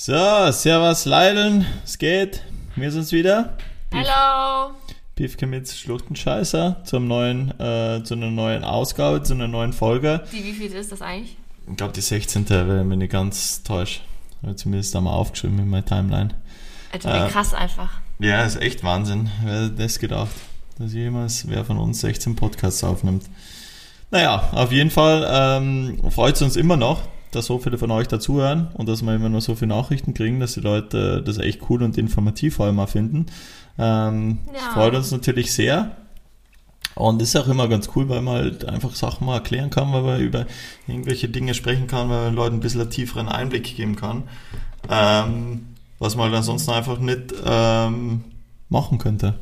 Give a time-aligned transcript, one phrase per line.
[0.00, 2.44] So, Servus Leideln, es geht.
[2.76, 3.56] Wir sind's wieder.
[3.92, 4.72] Hallo.
[5.16, 10.22] Piefke mit Schluchtenscheißer zum neuen, äh, zu einer neuen Ausgabe, zu einer neuen Folge.
[10.32, 11.36] Die, wie viel ist das eigentlich?
[11.68, 12.48] Ich glaube die 16.
[12.48, 13.98] wenn ich mich nicht ganz täusche.
[14.44, 16.28] Habe zumindest einmal aufgeschrieben in meiner Timeline.
[16.92, 17.90] Wie Äh, krass einfach.
[18.20, 19.28] Ja, ist echt Wahnsinn.
[19.42, 20.30] Wer hätte das gedacht,
[20.78, 23.24] dass jemals wer von uns 16 Podcasts aufnimmt.
[24.12, 27.02] Naja, auf jeden Fall ähm, freut es uns immer noch,
[27.32, 30.40] dass so viele von euch dazuhören und dass wir immer noch so viele Nachrichten kriegen,
[30.40, 33.26] dass die Leute das echt cool und informativ vor allem auch finden.
[33.78, 34.52] Ähm, Ja.
[34.54, 35.96] Das freut uns natürlich sehr.
[36.94, 40.02] Und ist auch immer ganz cool, weil man halt einfach Sachen mal erklären kann, weil
[40.02, 40.46] man über
[40.88, 44.24] irgendwelche Dinge sprechen kann, weil man den Leuten ein bisschen einen tieferen Einblick geben kann.
[44.90, 45.66] Ähm,
[46.00, 48.24] was man halt ansonsten einfach nicht ähm,
[48.68, 49.34] machen könnte.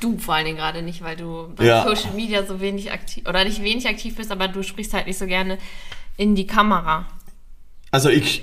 [0.00, 1.84] Du vor allen Dingen gerade nicht, weil du bei Ja.
[1.84, 5.18] Social Media so wenig aktiv oder nicht wenig aktiv bist, aber du sprichst halt nicht
[5.18, 5.58] so gerne
[6.16, 7.06] in die Kamera.
[7.90, 8.42] Also ich,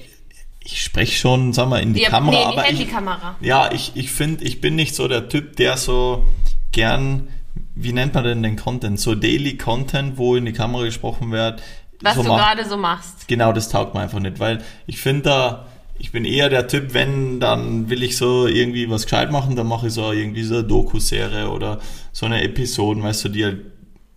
[0.63, 3.35] ich spreche schon, sag mal, in die Ja, Kamera, nee, in die aber ich, Handykamera.
[3.41, 6.23] ja, ich, ich finde, ich bin nicht so der Typ, der so
[6.71, 7.27] gern,
[7.75, 8.99] wie nennt man denn den Content?
[8.99, 11.61] So Daily Content, wo in die Kamera gesprochen wird.
[12.02, 13.27] Was so du gerade so machst.
[13.27, 15.66] Genau, das taugt mir einfach nicht, weil ich finde da,
[15.97, 19.67] ich bin eher der Typ, wenn, dann will ich so irgendwie was gescheit machen, dann
[19.67, 21.79] mache ich so irgendwie so eine Doku-Serie oder
[22.13, 23.61] so eine Episode, weißt du, die halt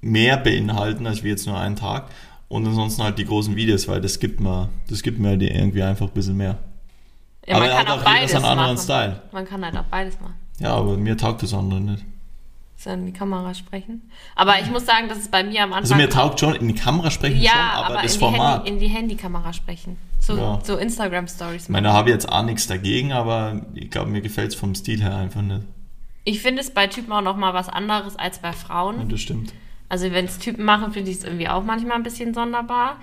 [0.00, 2.08] mehr beinhalten als wie jetzt nur einen Tag.
[2.52, 5.82] Und ansonsten halt die großen Videos, weil das gibt mir, das gibt mir die irgendwie
[5.82, 6.58] einfach ein bisschen mehr.
[7.46, 8.84] Ja, man Aber kann hat auch beides seinen anderen machen.
[8.84, 9.22] Style.
[9.32, 10.34] Man kann halt auch beides machen.
[10.58, 12.04] Ja, aber mir taugt das andere nicht.
[12.76, 14.02] So in die Kamera sprechen.
[14.36, 16.68] Aber ich muss sagen, dass es bei mir am Anfang Also mir taugt schon in
[16.68, 18.56] die Kamera sprechen ja, schon, aber, aber das in, die Format.
[18.58, 19.96] Handy, in die Handykamera sprechen.
[20.20, 20.60] So, Ja.
[20.62, 24.10] so Instagram Stories ich meine, da habe ich jetzt auch nichts dagegen, aber ich glaube,
[24.10, 25.62] mir gefällt es vom Stil her einfach nicht.
[26.24, 28.98] Ich finde es bei Typen auch noch mal was anderes als bei Frauen.
[28.98, 29.54] Ja, das stimmt.
[29.92, 32.96] Also wenn es Typen machen, finde ich es irgendwie auch manchmal ein bisschen sonderbar.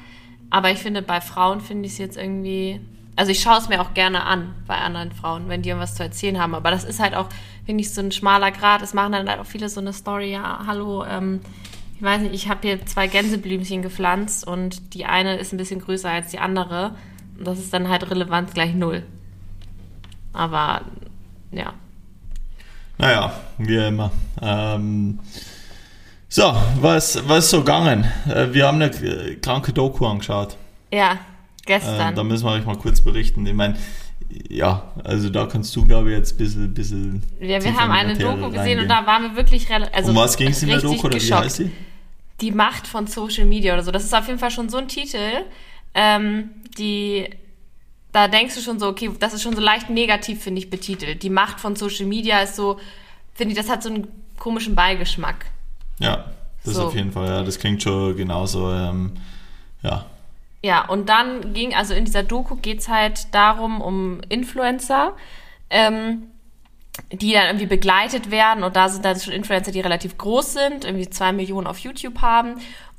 [0.50, 2.82] Aber ich finde, bei Frauen finde ich es jetzt irgendwie.
[3.16, 6.02] Also ich schaue es mir auch gerne an bei anderen Frauen, wenn die irgendwas zu
[6.02, 6.56] erzählen haben.
[6.56, 7.28] Aber das ist halt auch,
[7.64, 8.82] finde ich, so ein schmaler Grad.
[8.82, 11.42] Es machen dann halt auch viele so eine Story, ja, hallo, ähm,
[11.96, 15.82] ich weiß nicht, ich habe hier zwei Gänseblümchen gepflanzt und die eine ist ein bisschen
[15.82, 16.96] größer als die andere.
[17.38, 19.04] Und das ist dann halt Relevanz gleich null.
[20.34, 20.82] Aber
[21.52, 21.72] ja.
[22.98, 24.12] Naja, wie immer.
[24.42, 25.20] Ähm,
[26.30, 28.06] so, was, was ist so gegangen?
[28.30, 30.56] Äh, wir haben eine äh, kranke Doku angeschaut.
[30.92, 31.18] Ja, Äh,
[31.66, 32.16] gestern.
[32.16, 33.46] da müssen wir euch mal kurz berichten.
[33.46, 33.76] Ich meine,
[34.50, 38.16] ja, also da kannst du, glaube ich, jetzt ein bisschen, bisschen ja, wir haben eine
[38.16, 38.80] Doku gesehen reingehen.
[38.82, 39.96] und da waren wir wirklich relativ.
[39.96, 41.46] Also um was ging es in der Doku oder wie geschockt.
[41.46, 41.72] heißt sie?
[42.42, 43.92] Die Macht von Social Media oder so.
[43.92, 45.18] Das ist auf jeden Fall schon so ein Titel,
[45.94, 47.28] ähm, die,
[48.12, 51.22] da denkst du schon so, okay, das ist schon so leicht negativ, finde ich, betitelt.
[51.24, 52.80] Die Macht von Social Media ist so,
[53.34, 54.08] finde ich, das hat so einen
[54.38, 55.46] komischen Beigeschmack.
[56.00, 56.26] Ja,
[56.64, 56.88] das So.
[56.88, 59.14] auf jeden Fall, ja, das klingt schon genauso, ähm,
[59.84, 60.06] ja.
[60.62, 65.14] Ja, und dann ging, also in dieser Doku geht's halt darum, um Influencer,
[65.70, 66.24] ähm,
[67.14, 68.64] die dann irgendwie begleitet werden.
[68.64, 72.22] Und da sind dann schon Influencer, die relativ groß sind, irgendwie zwei Millionen auf YouTube
[72.22, 72.56] haben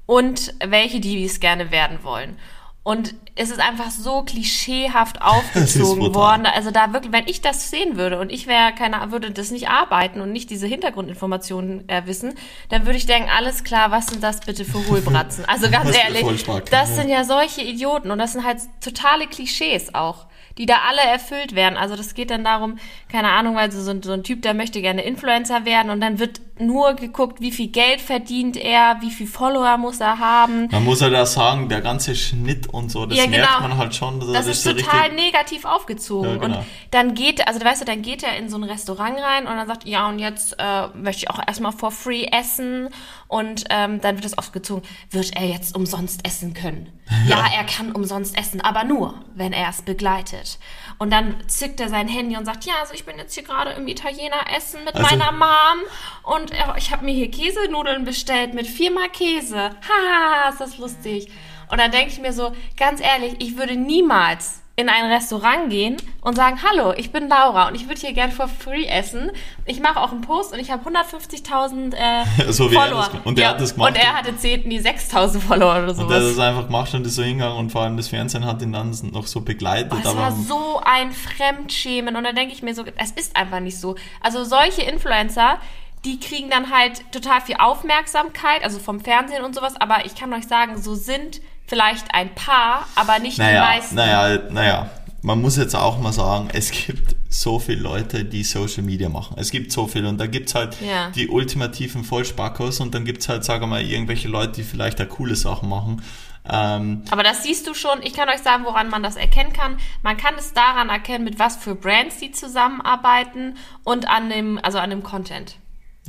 [0.06, 2.38] und welche, die es gerne werden wollen.
[2.82, 6.46] Und es ist einfach so klischeehaft aufgezogen worden.
[6.46, 9.68] Also da wirklich, wenn ich das sehen würde und ich wäre keine, würde das nicht
[9.68, 12.34] arbeiten und nicht diese Hintergrundinformationen äh, wissen,
[12.70, 15.44] dann würde ich denken, alles klar, was sind das bitte für Hohlbratzen?
[15.44, 20.26] Also ganz ehrlich, das sind ja solche Idioten und das sind halt totale Klischees auch,
[20.56, 21.76] die da alle erfüllt werden.
[21.76, 22.78] Also das geht dann darum,
[23.12, 26.40] keine Ahnung, weil so, so ein Typ, der möchte gerne Influencer werden und dann wird
[26.60, 30.68] nur geguckt, wie viel Geld verdient er, wie viel Follower muss er haben.
[30.70, 33.68] Man muss ja da sagen, der ganze Schnitt und so, das Ja, merkt genau.
[33.68, 34.20] man halt schon.
[34.20, 36.30] Das das ist so total negativ aufgezogen.
[36.30, 36.58] Ja, genau.
[36.58, 39.56] Und dann geht, also weißt du, dann geht er in so ein Restaurant rein und
[39.56, 42.88] dann sagt, ja, und jetzt äh, möchte ich auch erstmal for free essen.
[43.28, 46.88] Und ähm, dann wird das aufgezogen, wird er jetzt umsonst essen können?
[47.26, 47.38] Ja.
[47.38, 47.44] Ja.
[47.58, 50.60] er kann umsonst essen, aber nur, wenn er es begleitet.
[50.98, 53.72] Und dann zückt er sein Handy und sagt, ja, also ich bin jetzt hier gerade
[53.72, 55.80] im Italiener essen mit Also- meiner Mom
[56.22, 59.56] und äh, ich habe mir hier Käsenudeln bestellt mit viermal Käse.
[59.88, 61.28] Haha, ist das lustig.
[61.70, 65.98] Und dann denke ich mir so, ganz ehrlich, ich würde niemals in ein Restaurant gehen
[66.22, 69.30] und sagen, hallo, ich bin Laura und ich würde hier gern for free essen.
[69.66, 73.10] Ich mache auch einen Post und ich habe 150.000 äh, So wie er Follower.
[73.12, 73.90] das- und der hat das gemacht.
[73.90, 76.08] Und er hatte 10, nee, 6.000 Follower oder Und sowas.
[76.08, 78.62] der hat das einfach gemacht und ist so hingegangen und vor allem das Fernsehen hat
[78.62, 79.92] ihn dann noch so begleitet.
[80.00, 83.60] Es aber war so ein Fremdschämen und da denke ich mir so, es ist einfach
[83.60, 83.96] nicht so.
[84.22, 85.58] Also solche Influencer,
[86.04, 90.32] die kriegen dann halt total viel Aufmerksamkeit, also vom Fernsehen und sowas, aber ich kann
[90.32, 93.94] euch sagen, so sind vielleicht ein paar, aber nicht die naja, meisten.
[93.94, 94.90] naja, naja,
[95.22, 99.36] man muss jetzt auch mal sagen, es gibt so viele Leute, die Social Media machen.
[99.38, 101.10] Es gibt so viele und da gibt's halt Ja.
[101.10, 105.04] die ultimativen Vollspackos und dann gibt's halt, sagen wir mal, irgendwelche Leute, die vielleicht da
[105.04, 106.02] coole Sachen machen.
[106.50, 108.02] Ähm, Aber das siehst du schon.
[108.02, 109.76] Ich kann euch sagen, woran man das erkennen kann.
[110.02, 114.78] Man kann es daran erkennen, mit was für Brands die zusammenarbeiten und an dem, also
[114.78, 115.56] an dem Content.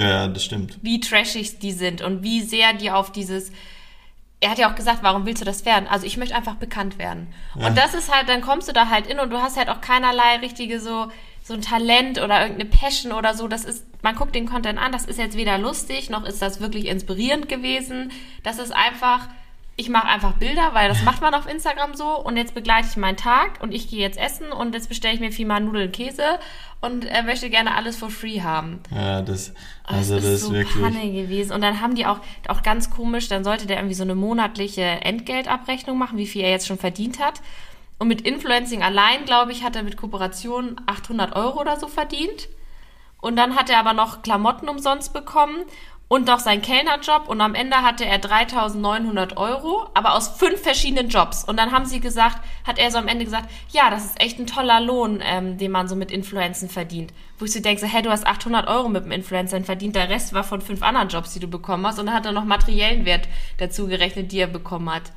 [0.01, 0.77] Ja, das stimmt.
[0.81, 3.51] Wie trashig die sind und wie sehr die auf dieses.
[4.39, 5.87] Er hat ja auch gesagt, warum willst du das werden?
[5.87, 7.27] Also ich möchte einfach bekannt werden.
[7.55, 7.67] Ja.
[7.67, 9.81] Und das ist halt, dann kommst du da halt in und du hast halt auch
[9.81, 11.11] keinerlei richtige so
[11.43, 13.47] so ein Talent oder irgendeine Passion oder so.
[13.47, 16.59] Das ist, man guckt den Content an, das ist jetzt weder lustig noch ist das
[16.59, 18.11] wirklich inspirierend gewesen.
[18.43, 19.27] Das ist einfach,
[19.81, 22.97] ich mache einfach Bilder, weil das macht man auf Instagram so und jetzt begleite ich
[22.97, 25.91] meinen Tag und ich gehe jetzt essen und jetzt bestelle ich mir viermal Nudeln und
[25.91, 26.23] Käse
[26.81, 28.79] und äh, möchte gerne alles for free haben.
[28.93, 29.53] Ja, das,
[29.87, 30.81] Oh, also das das ist so wirklich.
[30.81, 31.51] Panne gewesen.
[31.51, 34.83] Und dann haben die auch, auch ganz komisch, dann sollte der irgendwie so eine monatliche
[34.83, 37.41] Entgeltabrechnung machen, wie viel er jetzt schon verdient hat.
[37.97, 42.49] Und mit Influencing allein, glaube ich, hat er mit Kooperation 800 Euro oder so verdient.
[43.19, 45.63] Und dann hat er aber noch Klamotten umsonst bekommen
[46.11, 47.29] und noch seinen Kellnerjob.
[47.29, 51.45] Und am Ende hatte er 3900 Euro, aber aus fünf verschiedenen Jobs.
[51.45, 54.37] Und dann haben sie gesagt, hat er so am Ende gesagt, ja, das ist echt
[54.37, 57.13] ein toller Lohn, ähm, den man so mit Influencen verdient.
[57.39, 60.09] Wo ich so denke, so, hey, du hast 800 Euro mit dem Influencer verdient, der
[60.09, 61.97] Rest war von fünf anderen Jobs, die du bekommen hast.
[61.97, 63.29] Und dann hat er noch materiellen Wert
[63.59, 65.13] dazu gerechnet, die er bekommen hat.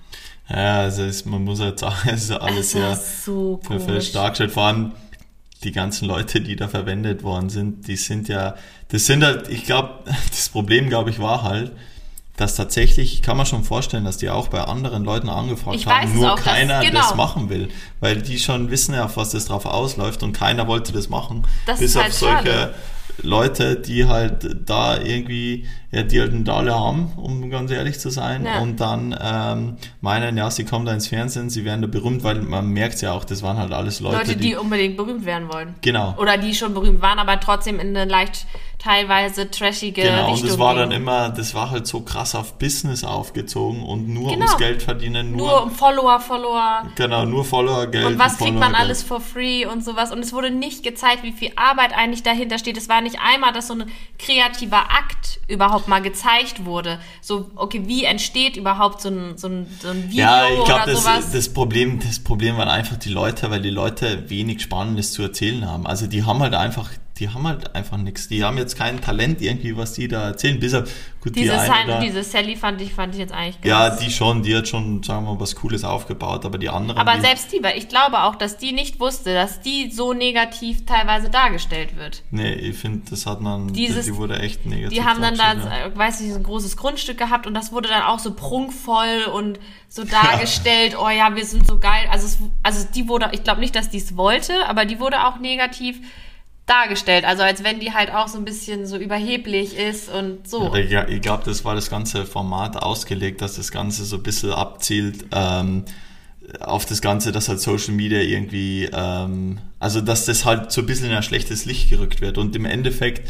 [0.49, 4.11] Ja, also es, man muss halt sagen, es ist alles ja so komisch.
[4.11, 4.53] stark gestellt.
[4.53, 4.93] Vor allem
[5.65, 8.55] die ganzen Leute, die da verwendet worden sind, die sind ja,
[8.89, 10.01] das sind halt, ich glaube,
[10.31, 11.73] das Problem, glaube ich, war halt,
[12.37, 15.87] dass tatsächlich, ich kann man schon vorstellen, dass die auch bei anderen Leuten angefragt Ich
[15.87, 17.01] haben, nur auch, keiner genau.
[17.01, 17.69] das machen will.
[18.01, 21.47] Weil die schon wissen ja, auf was das drauf ausläuft und keiner wollte das machen.
[21.67, 22.75] Das bis ist auf halt solche.
[23.23, 28.11] Leute, die halt da irgendwie, ja, die halt einen Dalle haben, um ganz ehrlich zu
[28.11, 28.59] sein, Ja.
[28.61, 32.43] und dann ähm, meinen, ja, sie kommen da ins Fernsehen, sie werden da berühmt, weil
[32.43, 35.75] man merkt ja auch, das waren halt alles Leute, Leute, die unbedingt berühmt werden wollen.
[35.81, 36.15] Genau.
[36.19, 38.47] Oder die schon berühmt waren, aber trotzdem in eine leicht
[38.85, 42.59] teilweise trashige Genau, Richtung und das war dann immer, das war halt so krass auf
[42.59, 44.45] Business aufgezogen und nur Genau.
[44.47, 46.83] ums Geld verdienen, nur, Nur um Follower, Follower.
[46.95, 48.05] genau, nur Follower, Geld.
[48.07, 48.83] Und was kriegt Follower, man Geld.
[48.83, 50.13] alles for free und sowas.
[50.13, 52.77] Und es wurde nicht gezeigt, wie viel Arbeit eigentlich dahinter steht.
[52.77, 56.99] Es war nicht einmal, dass so ein kreativer Akt überhaupt mal gezeigt wurde.
[57.21, 60.65] So, okay, wie entsteht überhaupt so ein, so ein, so ein Video Ja, ich oder
[60.85, 61.17] glaube, sowas?
[61.25, 65.23] das, das, Problem, das Problem waren einfach die Leute, weil die Leute wenig Spannendes zu
[65.23, 65.87] erzählen haben.
[65.87, 68.27] Also die haben halt einfach, die haben halt einfach nichts.
[68.27, 70.59] Die haben jetzt kein Talent irgendwie, was die da erzählen.
[70.59, 70.83] Bis auf,
[71.21, 73.89] gut, diese, die eine San- da, diese Sally fand ich, fand ich jetzt eigentlich Ja,
[73.89, 76.99] ganz- die schon, die hat schon, sagen wir mal, was Cooles aufgebaut, aber die anderen.
[77.01, 80.13] Aber die, selbst die, weil ich glaube auch, dass die nicht wusste, dass die so
[80.13, 82.23] negativ teilweise dargestellt wird.
[82.33, 84.99] Nee, ich finde, das hat man, Dieses- die wurde echt negativ.
[84.99, 85.97] Die haben dann da, ja.
[85.97, 89.61] weiß ich, so ein großes Grundstück gehabt und das wurde dann auch so prunkvoll und
[89.89, 92.07] so dargestellt, oh ja, wir sind so geil.
[92.11, 95.25] Also, es, also die wurde, ich glaube nicht, dass die es wollte, aber die wurde
[95.27, 96.01] auch negativ
[96.67, 97.25] dargestellt.
[97.25, 100.75] Also als wenn die halt auch so ein bisschen so überheblich ist und so.
[100.77, 104.51] Ja, ich glaube, das war das ganze Format ausgelegt, dass das Ganze so ein bisschen
[104.53, 105.85] abzielt ähm,
[106.61, 110.87] auf das Ganze, dass halt Social Media irgendwie, ähm, also dass das halt so ein
[110.87, 112.39] bisschen in ein schlechtes Licht gerückt wird.
[112.39, 113.29] Und im Endeffekt,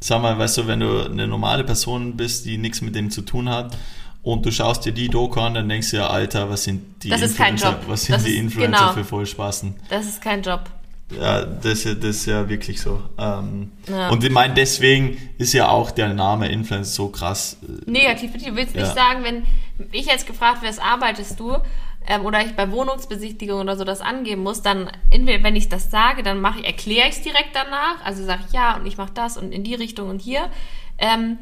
[0.00, 3.22] sag mal, weißt du, wenn du eine normale Person bist, die nichts mit dem zu
[3.22, 3.76] tun hat,
[4.22, 7.10] und du schaust dir die Doku an, dann denkst du ja, Alter, was sind die
[7.10, 7.80] Das Influencer, Job.
[7.88, 8.92] was sind Das die ist- Influencer genau.
[8.94, 9.74] für Vollspaßen?
[9.90, 10.64] Das ist kein Job.
[11.10, 13.02] Ja, das, ist ja- das ist ja wirklich so.
[13.18, 14.08] Ähm, Ja.
[14.08, 17.58] Und ich meine, deswegen ist ja auch der Name Influencer so krass.
[17.62, 18.32] äh, Negativ.
[18.32, 18.94] Du willst nicht Ja.
[18.94, 19.46] sagen, wenn
[19.92, 21.56] ich jetzt gefragt werde, arbeitest du?
[22.06, 25.90] Ähm, oder ich bei Wohnungsbesichtigung oder so das angeben muss, dann entweder wenn ich das
[25.90, 28.04] sage, dann mache ich, erkläre ich es direkt danach.
[28.04, 30.50] Also sage ich ja und ich mache das und in die Richtung und hier.
[30.98, 31.38] Ähm,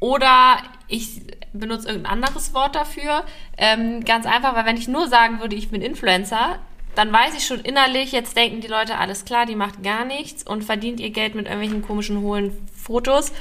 [0.00, 0.56] oder
[0.88, 1.20] ich
[1.52, 3.24] benutze irgendein anderes Wort dafür.
[3.56, 6.58] Ähm, ganz einfach, weil wenn ich nur sagen würde, ich bin Influencer,
[6.94, 10.42] dann weiß ich schon innerlich, jetzt denken die Leute, alles klar, die macht gar nichts
[10.42, 13.32] und verdient ihr Geld mit irgendwelchen komischen, hohlen Fotos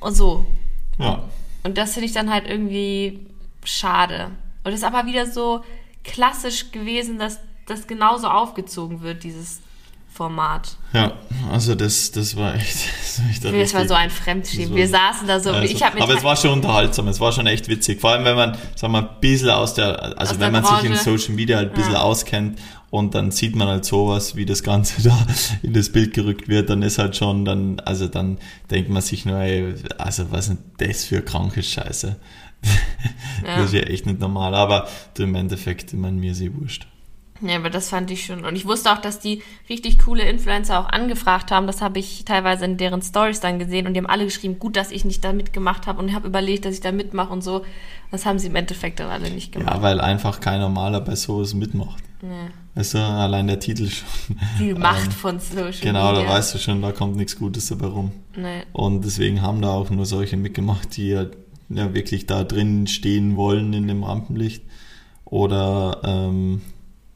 [0.00, 0.46] und so.
[0.98, 1.24] Ja.
[1.64, 3.26] Und das finde ich dann halt irgendwie
[3.64, 4.30] schade.
[4.64, 5.64] Und es ist aber wieder so
[6.02, 9.60] klassisch gewesen, dass das genauso aufgezogen wird, dieses
[10.14, 10.76] Format.
[10.92, 11.12] Ja,
[11.50, 12.76] also das, das war echt.
[13.14, 14.68] Das war, echt Das war so ein Fremdschämen.
[14.70, 17.30] so- Wir saßen da so Also, ich mit aber es war schon unterhaltsam, es war
[17.32, 18.00] schon echt witzig.
[18.00, 20.64] Vor allem, wenn man, sagen wir, ein bisschen aus der, also Aus wenn der man
[20.64, 21.18] sich in Branche.
[21.18, 22.00] Social Media halt ein bisschen Ja.
[22.02, 22.58] auskennt
[22.90, 25.16] und dann sieht man halt sowas, wie das Ganze da
[25.62, 28.38] in das Bild gerückt wird, dann ist halt schon, dann, also dann
[28.70, 32.16] denkt man sich nur, ey, also was ist denn das für kranke Scheiße?
[33.46, 33.56] Ja.
[33.58, 36.50] Das ist ja echt nicht normal, aber du, im Endeffekt, ich meine, mir ist eh
[36.54, 36.86] wurscht.
[37.46, 38.44] Ja, aber das fand ich schon.
[38.44, 41.66] Und ich wusste auch, dass die richtig coole Influencer auch angefragt haben.
[41.66, 43.86] Das habe ich teilweise in deren Stories dann gesehen.
[43.86, 46.00] Und die haben alle geschrieben, gut, dass ich nicht da mitgemacht habe.
[46.00, 47.64] Und ich habe überlegt, dass ich da mitmache und so.
[48.10, 49.74] Das haben sie im Endeffekt dann alle nicht gemacht.
[49.74, 52.02] Ja, weil einfach kein Normaler bei sowas mitmacht.
[52.22, 52.48] Ja.
[52.76, 54.08] Weißt du, allein der Titel schon.
[54.58, 56.24] Die Macht Ähm, von Social Genau, Media.
[56.26, 58.12] da weißt du schon, da kommt nichts Gutes dabei rum.
[58.36, 58.62] Nee.
[58.72, 61.26] Und deswegen haben da auch nur solche mitgemacht, die ja,
[61.68, 64.62] ja wirklich da drin stehen wollen in dem Rampenlicht.
[65.24, 66.62] oder ähm,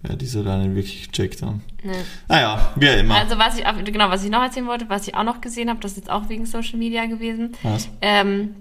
[0.08, 1.62] ja, die sie dann wirklich gecheckt haben.
[1.82, 1.92] Nee.
[2.28, 3.16] Naja, wie immer.
[3.16, 5.68] Also was ich, auch- genau, was ich noch erzählen wollte, was ich auch noch gesehen
[5.70, 7.52] habe, das ist jetzt auch wegen Social Media gewesen.
[7.62, 7.88] Was?
[8.00, 8.54] Ähm,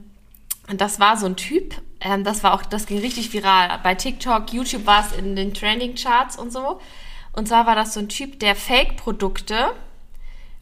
[0.75, 3.79] das war so ein Typ, ähm, das war auch, das ging richtig viral.
[3.83, 6.79] Bei TikTok, YouTube war es in den Trending Charts und so.
[7.33, 9.55] Und zwar war das so ein Typ, der Fake-Produkte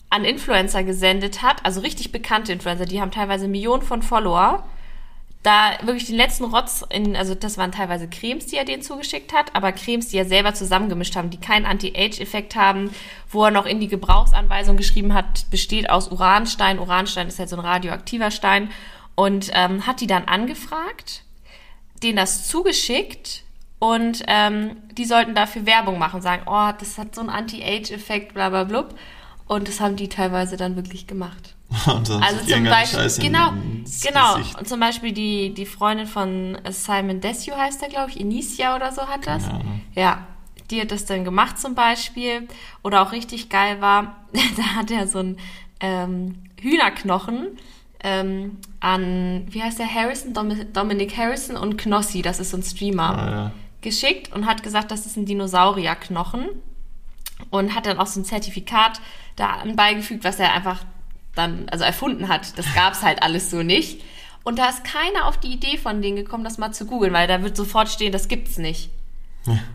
[0.09, 4.63] an Influencer gesendet hat, also richtig bekannte Influencer, die haben teilweise Millionen von Follower.
[5.45, 9.31] Da wirklich den letzten Rotz in, also das waren teilweise Cremes, die er denen zugeschickt
[9.31, 12.89] hat, aber Cremes, die er selber zusammengemischt haben, die keinen Anti-Age-Effekt haben,
[13.29, 16.79] wo er noch in die Gebrauchsanweisung geschrieben hat, besteht aus Uranstein.
[16.79, 18.71] Uranstein ist halt so ein radioaktiver Stein
[19.13, 21.21] und ähm, hat die dann angefragt,
[22.01, 23.43] denen das zugeschickt
[23.77, 28.49] und ähm, die sollten dafür Werbung machen, sagen, oh, das hat so einen Anti-Age-Effekt, bla
[28.49, 28.95] bla blub.
[29.47, 31.55] Und das haben die teilweise dann wirklich gemacht.
[31.87, 33.51] Und sonst Also zum Beispiel, Scheiße genau,
[34.01, 34.35] genau.
[34.37, 34.57] Gesicht.
[34.59, 38.91] Und zum Beispiel die, die Freundin von Simon Desue heißt er, glaube ich, Inicia oder
[38.91, 39.43] so hat das.
[39.93, 40.25] Ja,
[40.71, 42.47] die hat das dann gemacht zum Beispiel.
[42.83, 44.15] Oder auch richtig geil war,
[44.57, 45.37] da hat er so einen
[45.79, 47.49] ähm, Hühnerknochen
[48.03, 52.63] ähm, an, wie heißt der, Harrison, Domi- Dominic Harrison und Knossi, das ist so ein
[52.63, 53.51] Streamer, Ah, ja.
[53.81, 56.45] geschickt und hat gesagt, das ist ein Dinosaurierknochen
[57.49, 59.01] und hat dann auch so ein Zertifikat
[59.35, 60.83] da beigefügt, was er einfach
[61.35, 62.57] dann, also erfunden hat.
[62.57, 64.01] Das gab's halt alles so nicht.
[64.43, 67.27] Und da ist keiner auf die Idee von denen gekommen, das mal zu googeln, weil
[67.27, 68.89] da wird sofort stehen, das gibt's nicht.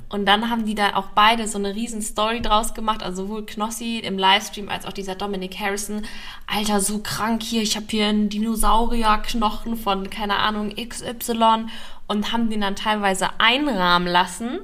[0.09, 3.47] Und dann haben die da auch beide so eine riesen Story draus gemacht, also sowohl
[3.47, 6.03] Knossi im Livestream als auch dieser Dominic Harrison.
[6.47, 11.67] Alter, so krank hier, ich habe hier einen Dinosaurierknochen von, keine Ahnung, XY
[12.09, 14.59] und haben den dann teilweise einrahmen lassen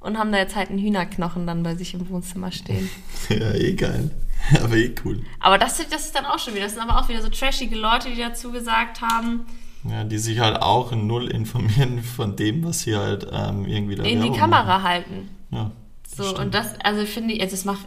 [0.00, 2.88] und haben da jetzt halt einen Hühnerknochen dann bei sich im Wohnzimmer stehen.
[3.28, 4.10] ja, eh geil.
[4.62, 5.22] Aber eh cool.
[5.38, 7.76] Aber das, das ist dann auch schon wieder, das sind aber auch wieder so trashige
[7.76, 9.44] Leute, die dazu gesagt haben,
[9.84, 14.02] Ja, die sich halt auch null informieren von dem, was sie halt ähm, irgendwie da
[14.04, 15.28] in die Kamera halten.
[15.50, 15.66] Machen.
[15.66, 15.70] Ja,
[16.08, 16.38] So, stimmt.
[16.38, 17.86] und das, also finde ich, also macht,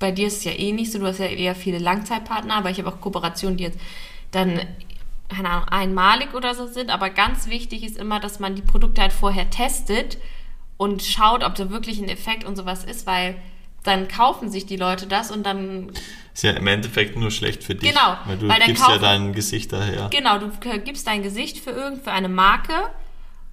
[0.00, 2.70] bei dir ist es ja eh nicht so, du hast ja eher viele Langzeitpartner, aber
[2.70, 3.78] ich habe auch Kooperationen, die jetzt
[4.32, 4.60] dann,
[5.28, 9.00] keine Ahnung, einmalig oder so sind, aber ganz wichtig ist immer, dass man die Produkte
[9.00, 10.18] halt vorher testet
[10.76, 13.36] und schaut, ob da wirklich ein Effekt und sowas ist, weil
[13.84, 15.90] dann kaufen sich die Leute das und dann,
[16.32, 17.90] Ist ja im Endeffekt nur schlecht für dich.
[17.90, 20.08] Genau, Weil du weil gibst ja kaufen- dein Gesicht daher.
[20.10, 20.50] genau, du
[20.84, 22.72] gibst dein Gesicht für irgend, für eine Marke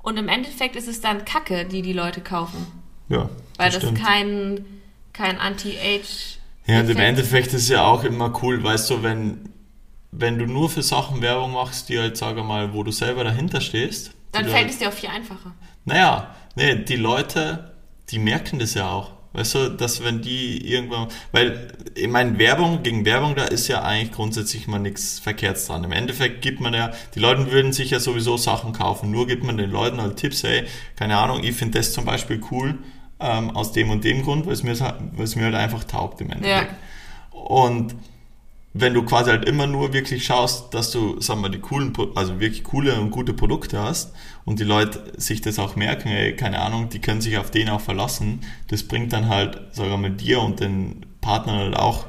[0.01, 2.65] und im Endeffekt ist es dann Kacke, die die Leute kaufen,
[3.09, 4.65] Ja, weil das das, kein,
[5.13, 6.99] kein Anti-Age Ja, und im Effekt.
[7.01, 9.49] Endeffekt ist es ja auch immer cool, weißt du, wenn,
[10.11, 13.59] wenn du nur für Sachen Werbung machst, die halt, sage mal, wo du selber dahinter
[13.59, 14.11] stehst.
[14.31, 15.53] Dann fällt halt, es dir auch viel einfacher.
[15.83, 17.73] Naja, nee, die Leute,
[18.09, 19.11] die merken das ja auch.
[19.33, 23.81] Weißt du, dass wenn die irgendwann, weil ich meine, Werbung gegen Werbung, da ist ja
[23.81, 25.85] eigentlich grundsätzlich mal nichts Verkehrts dran.
[25.85, 29.45] Im Endeffekt gibt man ja, die Leute würden sich ja sowieso Sachen kaufen, nur gibt
[29.45, 30.65] man den Leuten halt Tipps, hey,
[30.97, 32.79] keine Ahnung, ich finde das zum Beispiel cool,
[33.21, 36.19] ähm, aus dem und dem Grund, weil es mir, weil es mir halt einfach taugt
[36.19, 36.73] im Endeffekt.
[37.31, 37.95] Und
[38.73, 42.39] wenn du quasi halt immer nur wirklich schaust, dass du, sagen wir, die coolen, also
[42.39, 44.13] wirklich coole und gute Produkte hast
[44.45, 47.69] und die Leute sich das auch merken, ey, keine Ahnung, die können sich auf den
[47.69, 52.05] auch verlassen, das bringt dann halt, sagen wir mal, dir und den Partnern halt auch,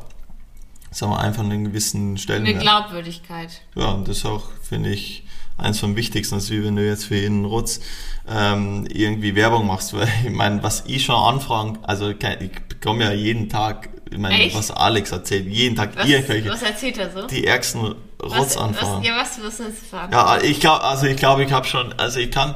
[0.93, 2.61] sagen wir, einfach einen gewissen Eine Stellenwert.
[2.61, 3.63] Glaubwürdigkeit.
[3.75, 5.25] Ja, und das auch, finde ich,
[5.63, 7.81] eins vom Wichtigsten, ist wie wenn du jetzt für jeden Rutz
[8.29, 12.19] ähm, irgendwie Werbung machst, weil ich meine, was ich schon anfragen, also ich
[12.69, 14.57] bekomme ja jeden Tag, ich meine, Echt?
[14.57, 17.27] was Alex erzählt, jeden Tag Was, irgendwelche, was erzählt er so?
[17.27, 19.03] die ärgsten Rotzanfragen.
[19.03, 22.21] ja, was, was ist das Ja, ich glaube, also ich glaube, ich habe schon, also
[22.21, 22.55] ich kann,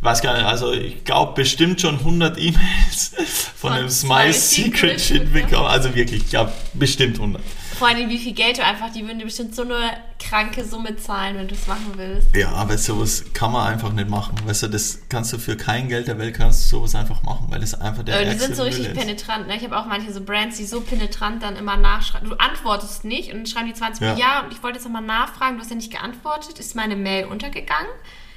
[0.00, 3.12] weiß gar nicht, also ich glaube bestimmt schon 100 E-Mails
[3.56, 5.66] von, Von dem Smile Secret Shit bekommen.
[5.66, 7.42] Also wirklich, ich glaube bestimmt 100.
[7.82, 10.94] Vor allem, wie viel Geld du einfach, die würden dir bestimmt so eine kranke Summe
[10.98, 12.28] zahlen, wenn du es machen willst.
[12.32, 14.36] Ja, aber sowas kann man einfach nicht machen.
[14.44, 17.48] Weißt du, das kannst du für kein Geld der Welt kannst du sowas einfach machen,
[17.50, 18.94] weil das einfach der Aber die sind so richtig ist.
[18.94, 19.48] penetrant.
[19.48, 19.56] Ne?
[19.56, 22.30] Ich habe auch manche so Brands, die so penetrant dann immer nachschreiben.
[22.30, 24.12] Du antwortest nicht und dann schreiben die 20 Ja.
[24.12, 24.40] Mal ja.
[24.44, 26.60] Und ich wollte jetzt nochmal nachfragen, du hast ja nicht geantwortet.
[26.60, 27.90] Ist meine Mail untergegangen?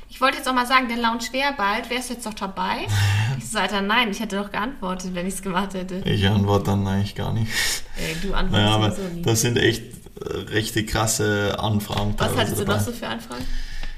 [0.09, 1.89] Ich wollte jetzt auch mal sagen, der Lounge wäre bald.
[1.89, 2.87] Wärst du jetzt doch dabei?
[3.37, 5.95] ich so, Alter, nein, ich hätte doch geantwortet, wenn ich es gemacht hätte.
[6.05, 7.51] Ich antworte dann eigentlich gar nicht.
[7.97, 9.21] Ey, du antwortest Naja, aber nie.
[9.23, 9.83] das sind echt
[10.21, 12.13] äh, richtig krasse Anfragen.
[12.17, 12.77] Was hattest du dabei.
[12.77, 13.45] noch so für Anfragen?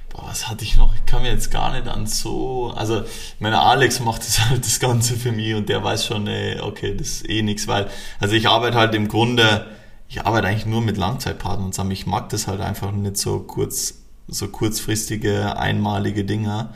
[0.10, 0.96] Boah, was hatte ich noch?
[0.96, 2.74] Ich kann mir jetzt gar nicht an so.
[2.76, 3.04] Also,
[3.40, 6.96] meine, Alex macht das halt das Ganze für mich und der weiß schon, ey, okay,
[6.96, 9.68] das ist eh nichts, weil, also ich arbeite halt im Grunde,
[10.08, 11.92] ich arbeite eigentlich nur mit Langzeitpartnern zusammen.
[11.92, 13.96] Ich mag das halt einfach nicht so kurz,
[14.28, 16.74] so kurzfristige, einmalige Dinger.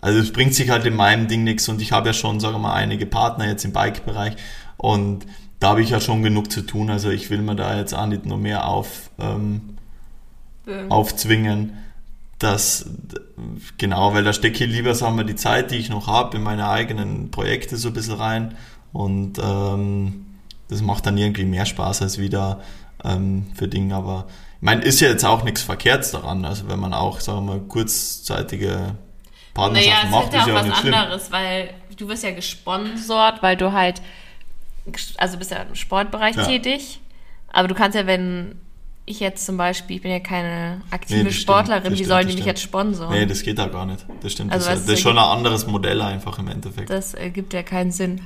[0.00, 2.54] Also es bringt sich halt in meinem Ding nichts und ich habe ja schon, sagen
[2.54, 4.34] wir mal, einige Partner jetzt im Bike-Bereich
[4.76, 5.26] und
[5.60, 6.90] da habe ich ja schon genug zu tun.
[6.90, 9.76] Also ich will mir da jetzt auch nicht noch mehr auf, ähm,
[10.88, 11.78] aufzwingen.
[12.38, 12.90] das,
[13.78, 16.42] genau, weil da stecke ich lieber, sagen wir, die Zeit, die ich noch habe, in
[16.42, 18.56] meine eigenen Projekte so ein bisschen rein
[18.92, 20.26] und ähm,
[20.68, 22.60] das macht dann irgendwie mehr Spaß als wieder
[23.04, 24.26] ähm, für Dinge, aber
[24.62, 27.60] meine, ist ja jetzt auch nichts Verkehrts daran, also wenn man auch, sagen wir mal,
[27.60, 28.96] kurzzeitige
[29.54, 30.94] Partnerschaften naja, macht, es ist ja auch was schlimm.
[30.94, 34.00] anderes, weil du wirst ja gesponsort, weil du halt,
[35.18, 36.44] also bist ja im Sportbereich Ja.
[36.46, 37.00] tätig,
[37.52, 38.56] aber du kannst ja, wenn
[39.04, 42.34] ich jetzt zum Beispiel, ich bin ja keine aktive Nee, stimmt, Sportlerin, wie sollen die
[42.36, 43.12] mich jetzt sponsoren?
[43.12, 44.06] Nee, das geht da gar nicht.
[44.22, 44.52] Das stimmt.
[44.52, 46.88] Also das, das ist ist schon ein anderes Modell einfach im Endeffekt.
[46.88, 48.20] das ergibt ja keinen Sinn.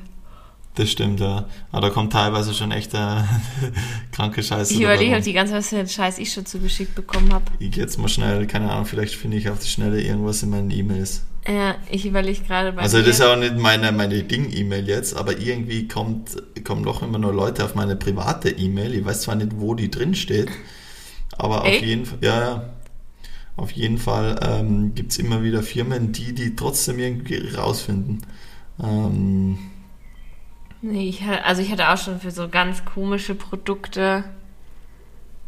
[0.76, 1.46] Das stimmt, ja.
[1.72, 2.98] Aber da kommt teilweise schon echt äh,
[4.12, 6.94] kranke Scheiße Ich überlege halt die ganze Zeit, was für einen Scheiß ich schon zugeschickt
[6.94, 7.46] bekommen habe.
[7.58, 10.50] Ich gehe jetzt mal schnell, keine Ahnung, vielleicht finde ich auf die Schnelle irgendwas in
[10.50, 11.22] meinen E-Mails.
[11.48, 15.16] Ja, ich überlege gerade bei Also das ist ja auch nicht meine, meine Ding-E-Mail jetzt,
[15.16, 18.94] aber irgendwie kommt, kommen doch immer nur Leute auf meine private E-Mail.
[18.94, 20.50] Ich weiß zwar nicht, wo die drin steht,
[21.38, 21.84] aber auf Echt?
[21.84, 22.70] jeden Fall, ja, ja.
[23.56, 28.20] Auf jeden Fall ähm, gibt es immer wieder Firmen, die die trotzdem irgendwie rausfinden.
[28.82, 29.58] Ähm,
[30.82, 34.24] Nee, ich hatte, also ich hatte auch schon für so ganz komische Produkte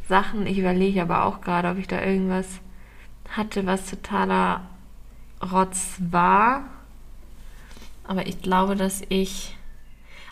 [0.09, 0.47] Sachen.
[0.47, 2.47] Ich überlege aber auch gerade, ob ich da irgendwas
[3.31, 4.63] hatte, was totaler
[5.53, 6.65] Rotz war.
[8.05, 9.55] Aber ich glaube, dass ich.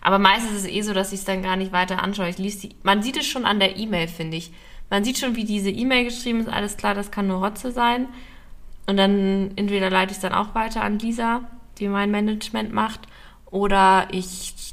[0.01, 2.29] Aber meistens ist es eh so, dass ich es dann gar nicht weiter anschaue.
[2.29, 4.51] Ich lies die, man sieht es schon an der E-Mail, finde ich.
[4.89, 6.49] Man sieht schon, wie diese E-Mail geschrieben ist.
[6.49, 8.07] Alles klar, das kann nur Rotze sein.
[8.87, 11.41] Und dann entweder leite ich es dann auch weiter an Lisa,
[11.77, 13.01] die mein Management macht,
[13.51, 14.66] oder ich,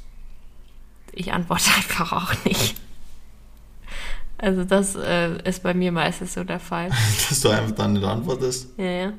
[1.17, 2.77] ich antworte einfach auch nicht.
[4.39, 6.91] Also das äh, ist bei mir meistens so der Fall.
[7.29, 8.71] dass du einfach dann nicht antwortest.
[8.77, 9.13] Ja, ja.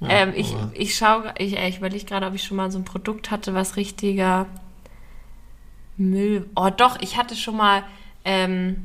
[0.00, 2.78] Ja, ähm, ich ich schaue, ich, äh, ich überlege gerade, ob ich schon mal so
[2.78, 4.46] ein Produkt hatte, was richtiger
[5.96, 6.48] Müll.
[6.56, 7.82] Oh, doch, ich hatte schon mal,
[8.24, 8.84] ähm,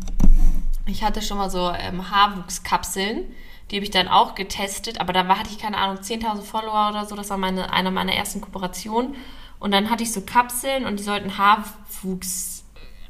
[0.85, 3.25] ich hatte schon mal so ähm, Haarwuchskapseln.
[3.69, 7.05] Die habe ich dann auch getestet, aber da hatte ich keine Ahnung, 10.000 Follower oder
[7.05, 7.15] so.
[7.15, 9.15] Das war meine, eine meiner ersten Kooperationen.
[9.59, 12.63] Und dann hatte ich so Kapseln und die sollten Haarwuchs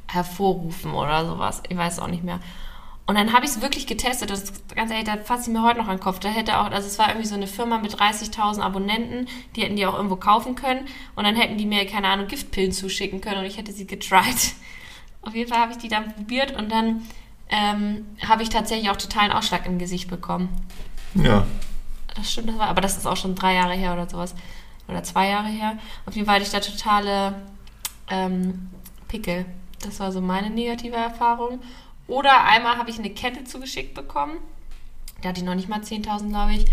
[0.08, 1.62] hervorrufen oder sowas.
[1.68, 2.40] Ich weiß auch nicht mehr.
[3.06, 4.30] Und dann habe ich es wirklich getestet.
[4.30, 6.20] Das ist ganz ehrlich, da fasse ich mir heute noch an den Kopf.
[6.20, 9.74] Da hätte auch, also es war irgendwie so eine Firma mit 30.000 Abonnenten, die hätten
[9.74, 10.86] die auch irgendwo kaufen können.
[11.16, 14.54] Und dann hätten die mir, keine Ahnung, Giftpillen zuschicken können und ich hätte sie getried.
[15.22, 17.02] Auf jeden Fall habe ich die dann probiert und dann
[17.48, 20.48] ähm, habe ich tatsächlich auch totalen Ausschlag im Gesicht bekommen.
[21.14, 21.46] Ja.
[22.14, 24.34] Das stimmt, das war, aber das ist auch schon drei Jahre her oder sowas.
[24.90, 25.78] Oder zwei Jahre her.
[26.06, 27.34] Auf jeden Fall hatte ich da totale
[28.08, 28.70] ähm,
[29.08, 29.46] Pickel.
[29.82, 31.60] Das war so meine negative Erfahrung.
[32.06, 34.38] Oder einmal habe ich eine Kette zugeschickt bekommen.
[35.22, 36.64] Da hatte ich noch nicht mal 10.000, glaube ich.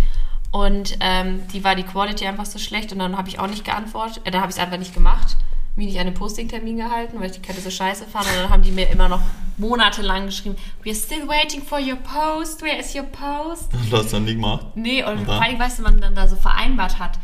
[0.52, 3.66] Und ähm, die war die Quality einfach so schlecht und dann habe ich auch nicht
[3.66, 4.22] geantwortet.
[4.26, 5.38] Äh, dann habe ich es einfach nicht gemacht.
[5.76, 8.26] Mich nicht an den Posting-Termin gehalten, weil ich die Kette so scheiße fand.
[8.26, 9.22] Und dann haben die mir immer noch
[9.58, 12.62] monatelang geschrieben, we're still waiting for your post.
[12.62, 13.72] Where is your post?
[13.90, 14.66] Du hast dann nie gemacht.
[14.76, 17.20] Nee, und, Und vor allem, weißt du, man dann da so vereinbart hat,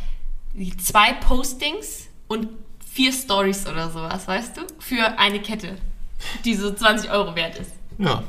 [0.77, 2.47] zwei Postings und
[2.85, 4.61] vier Stories oder sowas, weißt du?
[4.79, 5.75] Für eine Kette,
[6.45, 7.71] die so 20 Euro wert ist.
[7.97, 8.23] Ja.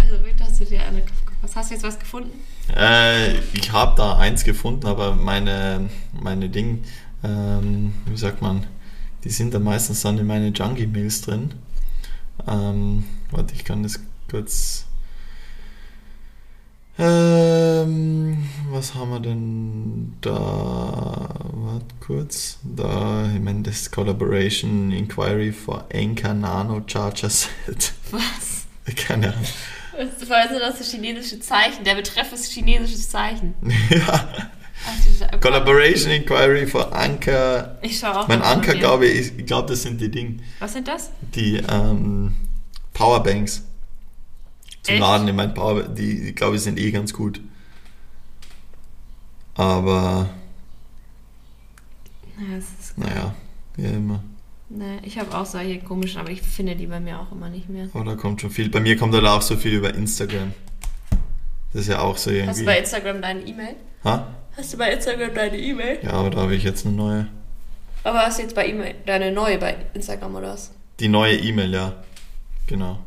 [0.00, 1.02] Also, hast du dir eine,
[1.42, 2.32] was hast du jetzt was gefunden?
[2.74, 6.84] Äh, ich habe da eins gefunden, aber meine, meine Ding,
[7.22, 8.66] ähm, wie sagt man,
[9.24, 11.54] die sind da meistens dann in meine Junkie-Mails drin.
[12.46, 14.86] Ähm, warte, ich kann das kurz.
[17.00, 21.28] Ähm, was haben wir denn da?
[21.52, 22.58] Warte kurz.
[22.62, 27.92] Da, ich meine, das Collaboration Inquiry for Anchor Nano Charger Set.
[28.10, 28.66] Was?
[28.96, 29.44] Keine Ahnung.
[30.18, 31.84] Das war also das chinesische Zeichen.
[31.84, 33.54] Der Betreff ist chinesisches Zeichen.
[33.90, 34.28] ja.
[34.86, 35.38] Ach, Scheiße.
[35.40, 37.78] Collaboration Inquiry for Anchor.
[37.82, 38.28] Ich schaue auch.
[38.28, 41.10] Mein Anker, glaube ich, ich glaube, das sind die Dinge, Was sind das?
[41.34, 42.34] die ähm,
[42.94, 43.62] Powerbanks
[44.82, 45.00] zum Echt?
[45.00, 45.28] Laden.
[45.28, 47.40] Ich meine, Power, die, die glaube ich, sind eh ganz gut.
[49.54, 50.30] Aber,
[52.38, 53.34] Ja, das ist, naja,
[53.76, 54.22] wie immer.
[54.68, 57.68] ne, ich habe auch solche komischen, aber ich finde die bei mir auch immer nicht
[57.68, 57.88] mehr.
[57.92, 58.70] Aber da kommt schon viel.
[58.70, 60.54] Bei mir kommt halt auch so viel über Instagram.
[61.72, 62.60] Das ist ja auch so Hast irgendwie.
[62.60, 63.76] du bei Instagram deine E-Mail?
[64.04, 64.26] ha?
[64.56, 65.98] Hast du bei Instagram deine E-Mail?
[66.02, 67.26] Ja, aber da habe ich jetzt eine neue.
[68.02, 70.72] Aber hast du jetzt bei E-Mail deine neue bei Instagram oder was?
[70.98, 72.02] Die neue E-Mail, ja.
[72.66, 72.98] Genau.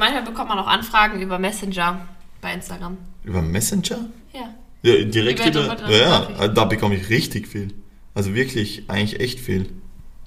[0.00, 2.00] Manchmal bekommt man auch Anfragen über Messenger
[2.40, 2.96] bei Instagram.
[3.22, 3.98] Über Messenger?
[4.32, 4.54] Ja.
[4.82, 5.90] Ja, direkt Über- über.
[5.90, 7.74] Ja, ja, da bekomme ich richtig viel.
[8.14, 9.68] Also wirklich, eigentlich echt viel.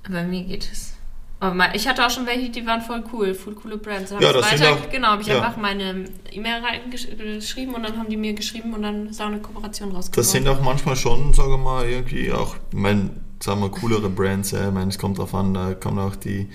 [0.08, 0.94] Bei mir geht es.
[1.40, 4.12] Aber mal- ich hatte auch schon welche, die waren voll cool, voll coole Brands.
[4.12, 5.42] Dann Ja, das sind weiter, auch- Genau, habe ich ja.
[5.42, 9.40] einfach meine E-Mail reingeschrieben und dann haben die mir geschrieben und dann ist auch eine
[9.40, 10.24] Kooperation rausgekommen.
[10.24, 13.10] Das sind auch manchmal schon, sagen wir mal, irgendwie auch, ich meine,
[13.42, 16.48] sagen wir, coolere Brands, ich meine, es kommt drauf an, da kommen auch die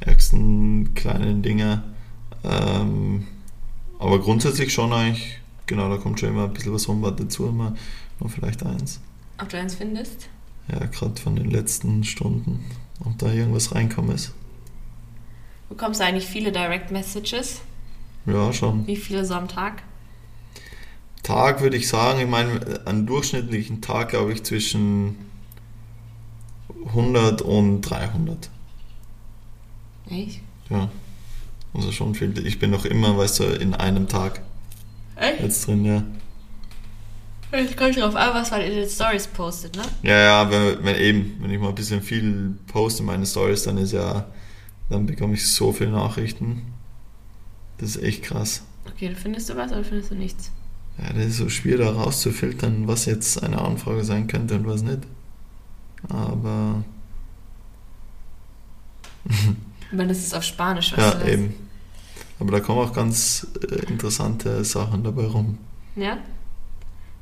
[0.00, 1.82] ärgsten kleinen Dinge.
[2.44, 3.26] Ähm,
[3.98, 7.74] aber grundsätzlich schon eigentlich genau, da kommt schon immer ein bisschen was rum, dazu immer
[8.20, 9.00] noch vielleicht eins.
[9.40, 10.28] Ob du eins findest?
[10.70, 12.64] Ja, gerade von den letzten Stunden,
[13.04, 14.32] ob da irgendwas reinkommen ist.
[15.68, 17.62] Bekommst du eigentlich viele Direct Messages?
[18.26, 18.86] Ja, schon.
[18.86, 19.82] Wie viele so am Tag?
[21.22, 25.16] Tag würde ich sagen, ich meine, einen durchschnittlichen Tag glaube ich zwischen
[26.86, 28.50] 100 und 300.
[30.10, 30.40] Echt?
[30.68, 30.90] Ja,
[31.74, 32.46] also schon viel.
[32.46, 34.40] Ich bin noch immer, weißt du, in einem Tag
[35.16, 35.40] Echt?
[35.40, 36.02] jetzt drin, ja.
[37.50, 39.82] Es kommt drauf an, was man in den Stories postet, ne?
[40.02, 43.64] Ja, ja, wenn, wenn eben, wenn ich mal ein bisschen viel poste in meine Stories,
[43.64, 44.26] dann ist ja,
[44.88, 46.62] dann bekomme ich so viele Nachrichten.
[47.76, 48.62] Das ist echt krass.
[48.86, 50.50] Okay, findest du was oder findest du nichts?
[50.98, 54.82] Ja, das ist so schwer da rauszufiltern, was jetzt eine Anfrage sein könnte und was
[54.82, 55.00] nicht.
[56.08, 56.82] Aber
[59.24, 61.54] Ich meine, das ist auf Spanisch, weißt ja, eben.
[62.42, 65.58] Aber da kommen auch ganz äh, interessante Sachen dabei rum.
[65.94, 66.18] Ja?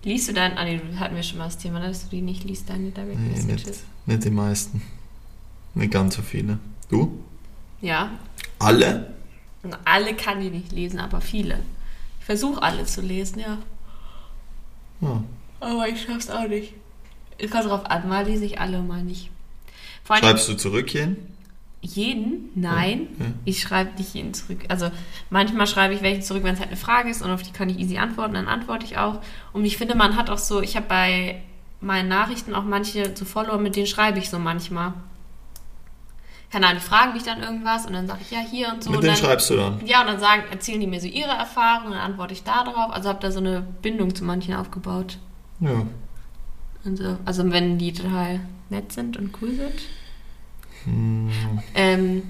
[0.02, 2.44] Liest du dein, ah nee, hatten wir schon mal das Thema, dass du die nicht
[2.44, 3.82] liest, deine Direct Nee, nicht, Messages?
[4.06, 4.80] nicht die meisten.
[5.74, 6.58] Nicht ganz so viele.
[6.88, 7.22] Du?
[7.82, 8.12] Ja.
[8.58, 9.12] Alle?
[9.84, 11.58] Alle kann ich nicht lesen, aber viele.
[12.18, 13.58] Ich versuche alle zu lesen, ja.
[15.02, 15.22] Ja.
[15.60, 16.72] Aber ich schaff's auch nicht.
[17.36, 19.28] Es kommt drauf an, mal lese ich alle, mal nicht.
[20.02, 21.16] Vor allem Schreibst du zurück jeden?
[21.82, 22.50] Jeden?
[22.54, 23.08] Nein.
[23.18, 23.26] Ja.
[23.44, 24.60] Ich schreibe nicht jeden zurück.
[24.68, 24.90] Also
[25.30, 27.68] manchmal schreibe ich welche zurück, wenn es halt eine Frage ist und auf die kann
[27.68, 29.20] ich easy antworten, dann antworte ich auch.
[29.52, 31.42] Und ich finde, man hat auch so, ich habe bei
[31.80, 34.92] meinen Nachrichten auch manche zu Follower, mit denen schreibe ich so manchmal.
[36.52, 38.90] Keine Ahnung, die fragen mich dann irgendwas und dann sage ich ja hier und so.
[38.90, 39.86] Mit und denen dann, schreibst du dann?
[39.86, 42.90] Ja, und dann sagen, erzählen die mir so ihre Erfahrungen, dann antworte ich da drauf.
[42.90, 45.18] Also habe da so eine Bindung zu manchen aufgebaut.
[45.60, 45.86] Ja.
[46.84, 47.16] Und so.
[47.24, 49.80] Also wenn die total nett sind und cool sind.
[50.84, 51.30] Hm.
[51.74, 52.22] Ähm,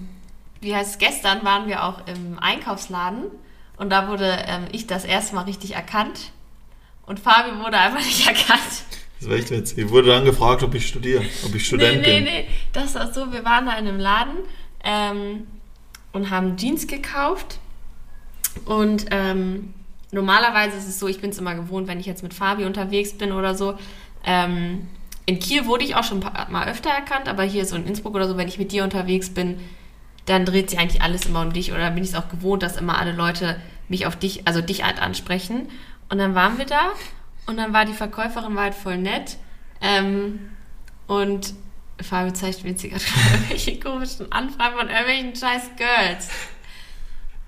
[0.61, 3.25] wie heißt es, gestern waren wir auch im Einkaufsladen
[3.77, 6.33] und da wurde ähm, ich das erste Mal richtig erkannt
[7.07, 8.85] und Fabi wurde einfach nicht erkannt.
[9.19, 9.79] Das war echt witzig.
[9.79, 12.25] Ich wurde dann gefragt, ob ich studiere, ob ich Student nee, nee, bin.
[12.25, 14.37] nee, das war so, wir waren da in einem Laden
[14.85, 15.47] ähm,
[16.13, 17.59] und haben Jeans gekauft
[18.65, 19.75] und ähm,
[20.13, 23.13] normalerweise ist es so, ich bin es immer gewohnt, wenn ich jetzt mit Fabi unterwegs
[23.13, 23.75] bin oder so,
[24.25, 24.89] ähm,
[25.31, 28.27] in Kiel wurde ich auch schon Mal öfter erkannt, aber hier so in Innsbruck oder
[28.27, 29.61] so, wenn ich mit dir unterwegs bin,
[30.27, 32.77] dann dreht sich eigentlich alles immer um dich oder bin ich es auch gewohnt, dass
[32.77, 35.69] immer alle Leute mich auf dich, also dich halt ansprechen.
[36.09, 36.91] Und dann waren wir da
[37.47, 39.37] und dann war die Verkäuferin war halt voll nett
[39.81, 40.51] ähm,
[41.07, 41.55] und
[42.03, 46.29] Fabi zeigt mir jetzt gerade irgendwelche komischen Anfragen von irgendwelchen scheiß Girls.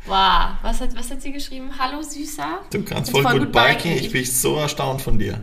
[0.07, 1.71] Wow, was hat, was hat sie geschrieben?
[1.79, 2.61] Hallo Süßer?
[2.73, 3.91] Du kannst Ist voll, gut biken.
[3.91, 5.43] Ich bin so erstaunt von dir.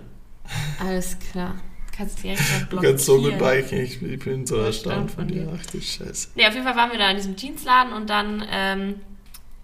[0.80, 1.56] Alles klar.
[2.00, 2.94] Kannst direkt mal Du blockieren.
[2.94, 3.78] kannst so gut biken.
[3.82, 5.52] Ich, ich bin so erstaunt von dir.
[5.54, 6.30] Ach du Scheiße.
[6.36, 8.96] Nee, auf jeden Fall waren wir da in diesem Jeansladen und dann ähm,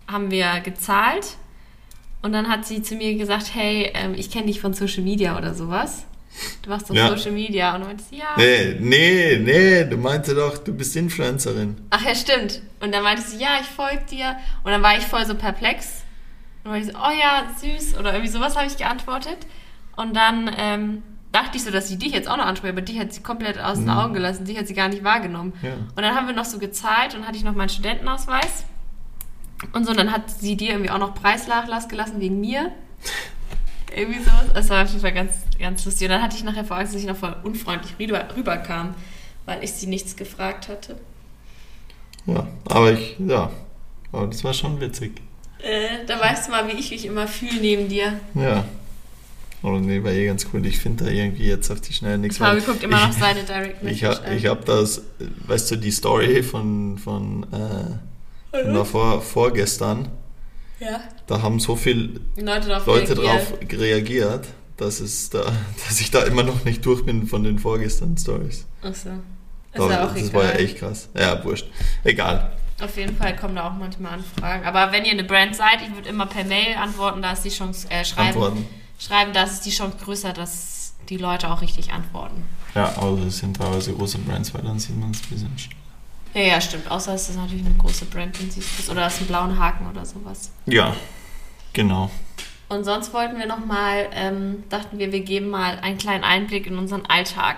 [0.08, 1.38] haben wir gezahlt.
[2.22, 5.38] Und dann hat sie zu mir gesagt, hey, ähm, ich kenne dich von Social Media
[5.38, 6.06] oder sowas.
[6.64, 7.08] Du machst doch Ja.
[7.16, 7.74] Social Media.
[7.74, 8.26] Und dann meinte sie, ja.
[8.36, 11.78] Nee, nee, nee, du meinte doch, du bist Influencerin.
[11.92, 12.62] Ach ja, stimmt.
[12.82, 14.36] Und dann meinte sie, ja, ich folge dir.
[14.66, 16.04] Und dann war ich voll so perplex.
[16.64, 17.98] Und dann meinte sie, oh ja, süß.
[17.98, 19.38] Oder irgendwie sowas habe ich geantwortet.
[19.96, 21.04] Und dann ähm,
[21.36, 22.72] dachte ich so, dass sie dich jetzt auch noch anspricht.
[22.72, 24.46] Aber dich hat sie komplett aus den Augen gelassen.
[24.46, 25.54] Dich hat sie gar nicht wahrgenommen.
[25.62, 25.74] Ja.
[25.74, 28.64] Und dann haben wir noch so gezahlt und hatte ich noch meinen Studentenausweis.
[29.74, 32.72] Und so, und dann hat sie dir irgendwie auch noch Preisnachlass gelassen wegen mir.
[33.94, 34.32] Irgendwie so.
[34.54, 36.08] Das war auf jeden Fall ganz, ganz lustig.
[36.08, 38.96] Und dann hatte ich nachher vor Angst, dass ich noch voll unfreundlich rüber, rüberkam,
[39.46, 40.98] weil ich sie nichts gefragt hatte.
[42.26, 43.52] Ja, aber ich, ja,
[44.12, 45.22] aber das war schon witzig.
[45.60, 48.20] Äh, da weißt du mal, wie ich mich immer fühle neben dir.
[48.34, 48.66] Ja.
[49.66, 50.64] Oder nee, war eh ganz cool.
[50.68, 53.16] Ich finde da irgendwie jetzt auf die Schnelle nichts Fabi weil guckt immer noch ich,
[53.18, 54.38] seine Direct Ich Message habe an.
[54.38, 55.02] ich hab das,
[55.48, 60.10] weißt du, die Story von, von, äh, von davor, vorgestern,
[60.80, 61.02] ja.
[61.26, 63.38] da haben so viele Leute drauf Leute reagieren.
[63.38, 64.48] drauf reagiert,
[64.78, 65.42] dass, es da,
[65.88, 68.68] dass ich da immer noch nicht durch bin von den vorgestern Stories.
[68.84, 69.10] Achso.
[69.74, 70.34] Ist Aber ja auch das egal.
[70.34, 71.10] war ja echt krass.
[71.18, 71.66] Ja, wurscht.
[72.04, 72.56] Egal.
[72.82, 74.64] Auf jeden Fall kommen da auch manchmal Anfragen.
[74.64, 77.50] Aber wenn ihr eine Brand seid, ich würde immer per Mail antworten, da ist die
[77.50, 78.66] Chance, äh, schreiben, Antworten.
[79.00, 82.44] Schreiben, da ist die Chance größer, dass die Leute auch richtig antworten.
[82.74, 85.80] Ja, aber das sind teilweise große Brands, weil dann sieht man es ein bisschen schneller.
[86.34, 86.90] Ja, ja, stimmt.
[86.92, 88.90] Außer es ist natürlich eine große Brand, wenn sie es ist.
[88.90, 90.52] Oder es ist ein blauen Haken oder sowas.
[90.66, 90.94] Ja,
[91.74, 92.10] genau.
[92.68, 96.78] Und sonst wollten wir nochmal, ähm, dachten wir, wir geben mal einen kleinen Einblick in
[96.78, 97.58] unseren Alltag.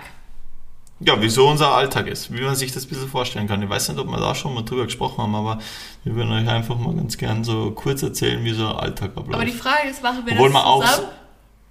[1.00, 3.62] Ja, wieso unser Alltag ist, wie man sich das ein bisschen vorstellen kann.
[3.62, 5.58] Ich weiß nicht, ob wir da schon mal drüber gesprochen haben, aber
[6.04, 9.34] wir würden euch einfach mal ganz gern so kurz erzählen, wie so ein Alltag abläuft.
[9.34, 11.08] Aber die Frage ist, machen wir Obwohl das man auch- zusammen?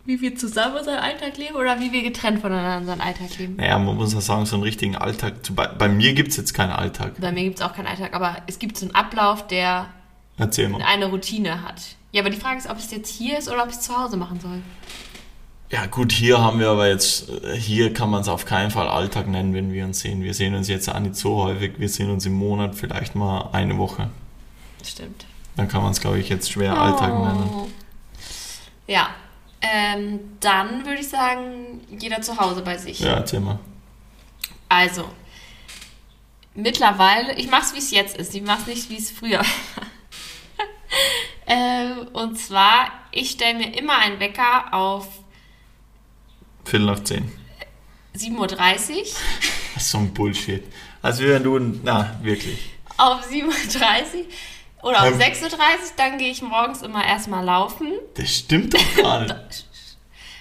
[0.07, 3.57] Wie wir zusammen unseren Alltag leben oder wie wir getrennt voneinander unseren Alltag leben?
[3.57, 5.33] naja, man muss ja sagen, so einen richtigen Alltag.
[5.53, 7.19] Bei, bei mir gibt es jetzt keinen Alltag.
[7.19, 9.87] Bei mir gibt es auch keinen Alltag, aber es gibt so einen Ablauf, der
[10.37, 11.81] eine Routine hat.
[12.13, 13.97] Ja, aber die Frage ist, ob es jetzt hier ist oder ob ich es zu
[13.97, 14.61] Hause machen soll.
[15.71, 19.27] Ja gut, hier haben wir aber jetzt, hier kann man es auf keinen Fall Alltag
[19.27, 20.23] nennen, wenn wir uns sehen.
[20.23, 23.49] Wir sehen uns jetzt auch nicht so häufig, wir sehen uns im Monat vielleicht mal
[23.51, 24.09] eine Woche.
[24.85, 25.25] Stimmt.
[25.57, 27.49] Dann kann man es, glaube ich, jetzt schwer Alltag nennen.
[27.51, 27.67] Oh.
[28.87, 29.09] Ja,
[29.61, 32.99] ähm, dann würde ich sagen, jeder zu Hause bei sich.
[32.99, 33.59] Ja, erzähl mal.
[34.69, 35.09] Also,
[36.53, 38.35] mittlerweile, ich mache es, wie es jetzt ist.
[38.35, 39.85] Ich mache es nicht, wie es früher war.
[41.47, 45.07] ähm, und zwar, ich stelle mir immer einen Wecker auf
[46.67, 47.31] Viertel nach zehn.
[48.15, 48.47] 7.30 Uhr.
[49.73, 50.63] Das ist so ein Bullshit.
[51.01, 52.71] Also wenn du, na, wirklich.
[52.97, 54.25] Auf 7.30 Uhr
[54.87, 55.19] oder Ähm.
[55.19, 55.57] 6.30 Uhr,
[55.97, 57.91] dann gehe ich morgens immer erstmal laufen.
[58.15, 59.65] Das stimmt doch gar nicht.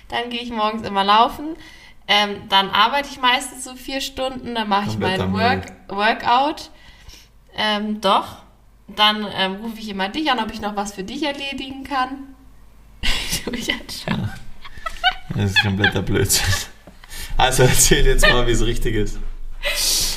[0.09, 1.57] Dann gehe ich morgens immer laufen.
[2.09, 6.71] Ähm, dann arbeite ich meistens so vier Stunden, dann mache ich Kompletter mein Work, Workout.
[7.57, 8.43] Ähm, doch.
[8.89, 12.35] Dann ähm, rufe ich immer dich an, ob ich noch was für dich erledigen kann.
[15.35, 16.47] Das ist kompletter Blödsinn.
[17.37, 19.19] Also erzähl jetzt mal, wie es richtig ist.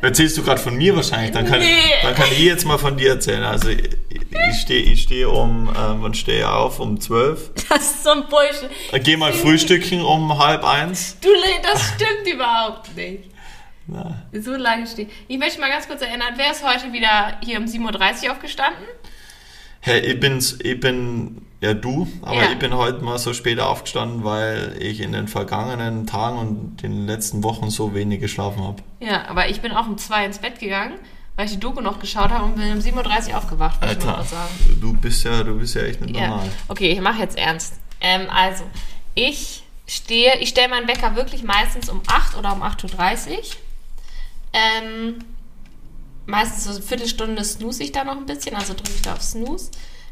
[0.00, 1.32] Erzählst du gerade von mir wahrscheinlich?
[1.32, 1.76] Dann kann, Nee.
[2.02, 3.42] dann kann ich jetzt mal von dir erzählen.
[3.42, 6.80] Also ich, ich stehe ich steh um, ähm, wann stehe ich auf?
[6.80, 7.50] Um zwölf.
[7.68, 8.70] Das ist so ein Bullshit.
[8.92, 11.16] Äh, Geh mal frühstücken um halb eins.
[11.20, 11.28] Du,
[11.62, 13.24] das stimmt überhaupt nicht.
[13.86, 15.10] Na, So lange steht.
[15.28, 18.84] Ich möchte mal ganz kurz erinnern, wer ist heute wieder hier um 7.30 Uhr aufgestanden?
[19.80, 22.52] Hey, ich bin's, ich bin ja du, aber Ja.
[22.52, 27.06] ich bin heute mal so spät aufgestanden, weil ich in den vergangenen Tagen und den
[27.06, 28.82] letzten Wochen so wenig geschlafen habe.
[29.00, 30.94] Ja, aber ich bin auch um 2 ins Bett gegangen,
[31.36, 34.04] weil ich die Doku noch geschaut habe und bin um 7.30 Uhr aufgewacht, muss ich
[34.04, 34.50] mal sagen.
[34.80, 36.28] du bist ja, du bist ja echt nicht Ja.
[36.28, 36.48] normal.
[36.68, 37.74] Okay, ich mache jetzt ernst.
[38.02, 38.64] Ähm, also,
[39.14, 43.38] ich stehe, ich stelle meinen Wecker wirklich meistens um 8 oder um 8.30 Uhr.
[44.52, 45.16] Ähm,
[46.30, 49.22] meistens so eine Viertelstunde snooze ich da noch ein bisschen, also drücke ich da auf
[49.22, 49.70] Snooze.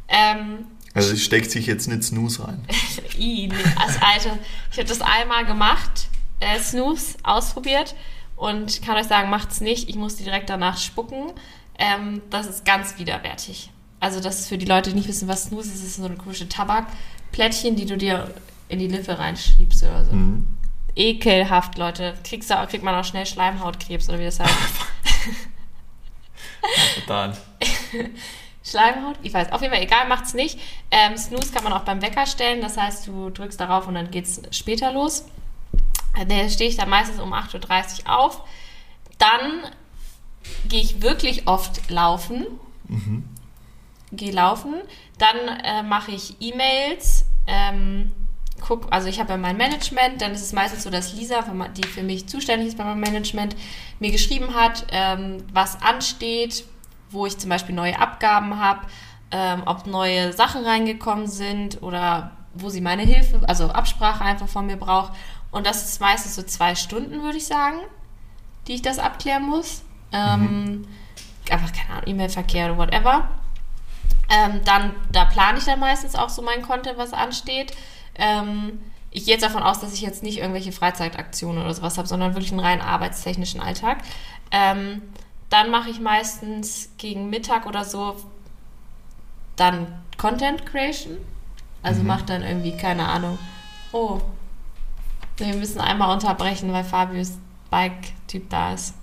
[0.09, 2.64] Ähm, Also es steckt sich jetzt nicht Snooze rein.
[3.18, 4.38] I, nee, als alte.
[4.72, 6.09] Ich habe das einmal gemacht,
[6.40, 7.94] äh, Snooze, ausprobiert
[8.37, 9.88] und kann euch sagen, macht's nicht.
[9.88, 11.33] Ich musste direkt danach spucken.
[11.78, 13.70] Ähm, das ist ganz widerwärtig.
[14.00, 16.04] Also das ist für die Leute, die nicht wissen, was Snooze ist, das ist so
[16.04, 18.33] eine komische Tabakplättchen, die du dir
[18.68, 20.12] in die Lippe reinschiebst oder so.
[20.12, 20.46] Mhm.
[20.94, 22.14] Ekelhaft, Leute.
[22.24, 24.50] Kriegst du, kriegt man auch schnell Schleimhautkrebs oder wie das heißt.
[27.01, 27.37] Total.
[28.64, 29.16] Schleimhaut?
[29.23, 30.59] Ich weiß, auf jeden Fall, egal, macht's nicht.
[30.90, 34.11] Ähm, Snooze kann man auch beim Wecker stellen, das heißt, du drückst darauf und dann
[34.11, 35.25] geht's später los.
[36.27, 38.42] Da stehe ich dann meistens um 8.30 Uhr auf.
[39.18, 39.71] Dann
[40.68, 42.47] gehe ich wirklich oft laufen.
[44.12, 44.75] Gehe laufen.
[45.18, 47.25] Dann äh, mache ich E-Mails.
[47.47, 48.12] Ähm,
[48.61, 51.44] guck, also ich habe ja mein Management, dann ist es meistens so, dass Lisa,
[51.77, 53.57] die für mich zuständig ist bei meinem Management,
[53.99, 56.64] mir geschrieben hat, ähm, was ansteht,
[57.11, 58.87] wo ich zum Beispiel neue Abgaben habe,
[59.31, 64.66] ähm, ob neue Sachen reingekommen sind oder wo sie meine Hilfe, also Absprache einfach von
[64.66, 65.12] mir braucht.
[65.51, 67.79] Und das ist meistens so zwei Stunden, würde ich sagen,
[68.66, 69.83] die ich das abklären muss.
[70.12, 70.87] Ähm,
[71.51, 73.29] einfach, keine Ahnung, E-Mail-Verkehr oder whatever.
[74.31, 77.73] Ähm, dann, da plane ich dann meistens auch so mein Content, was ansteht.
[78.18, 82.07] Ähm, ich gehe jetzt davon aus, dass ich jetzt nicht irgendwelche Freizeitaktionen oder sowas habe,
[82.07, 83.98] sondern wirklich einen rein arbeitstechnischen Alltag.
[84.50, 85.02] Ähm,
[85.48, 88.16] dann mache ich meistens gegen Mittag oder so
[89.57, 89.87] dann
[90.18, 91.16] Content Creation.
[91.83, 93.38] Also mache dann irgendwie, keine Ahnung.
[93.92, 94.20] Oh,
[95.38, 97.38] wir müssen einmal unterbrechen, weil Fabius
[97.70, 98.94] Bike-Typ da ist.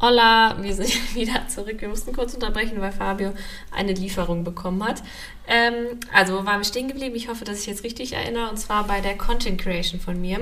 [0.00, 1.80] Hola, wir sind wieder zurück.
[1.80, 3.32] Wir mussten kurz unterbrechen, weil Fabio
[3.72, 5.02] eine Lieferung bekommen hat.
[5.48, 7.16] Ähm, also wo waren wir stehen geblieben?
[7.16, 8.48] Ich hoffe, dass ich jetzt richtig erinnere.
[8.48, 10.38] Und zwar bei der Content Creation von mir.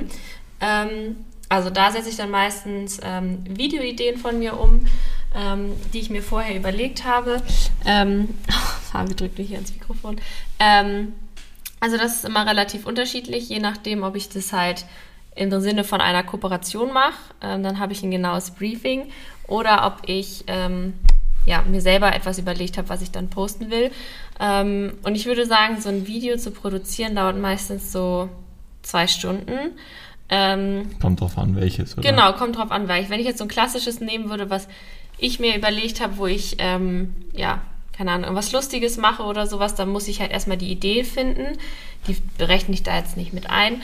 [0.61, 4.87] Ähm, also da setze ich dann meistens ähm, Videoideen von mir um,
[5.35, 7.43] ähm, die ich mir vorher überlegt habe.
[7.87, 8.35] Ähm,
[8.93, 10.21] Fabio drückt mich hier ins Mikrofon.
[10.59, 11.15] Ähm,
[11.81, 14.85] also das ist immer relativ unterschiedlich, je nachdem, ob ich das halt
[15.37, 19.09] im Sinne von einer Kooperation mache, ähm, dann habe ich ein genaues Briefing
[19.47, 20.95] oder ob ich ähm,
[21.47, 23.91] ja, mir selber etwas überlegt habe, was ich dann posten will.
[24.41, 28.29] Ähm, und ich würde sagen, so ein Video zu produzieren dauert meistens so
[28.83, 29.73] zwei Stunden.
[30.29, 32.11] Ähm, Kommt drauf an, welches, oder?
[32.11, 34.67] Genau, kommt drauf an, ich, wenn ich jetzt so ein klassisches nehmen würde, was
[35.19, 37.63] ich mir überlegt habe, wo ich, ähm, ja,
[37.97, 41.57] keine Ahnung, irgendwas Lustiges mache oder sowas, dann muss ich halt erstmal die Idee finden.
[42.09, 43.81] Die berechne ich da jetzt nicht mit ein.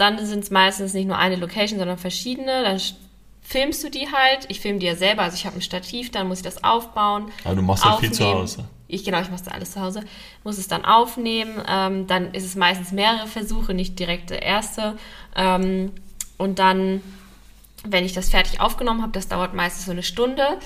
[0.00, 2.62] Dann sind es meistens nicht nur eine Location, sondern verschiedene.
[2.62, 2.80] Dann
[3.42, 4.46] filmst du die halt.
[4.48, 7.30] Ich filme die ja selber, also ich habe ein Stativ, dann muss ich das aufbauen.
[7.44, 8.24] Aber du machst ja viel zu.
[8.24, 8.64] Hause.
[8.88, 10.02] Ich, genau, ich mache das alles zu Hause.
[10.42, 11.62] Muss es dann aufnehmen.
[11.68, 14.96] Ähm, dann ist es meistens mehrere Versuche, nicht direkt der erste.
[15.36, 15.92] Ähm,
[16.38, 17.02] und dann,
[17.84, 20.58] wenn ich das fertig aufgenommen habe, das dauert meistens so eine Stunde.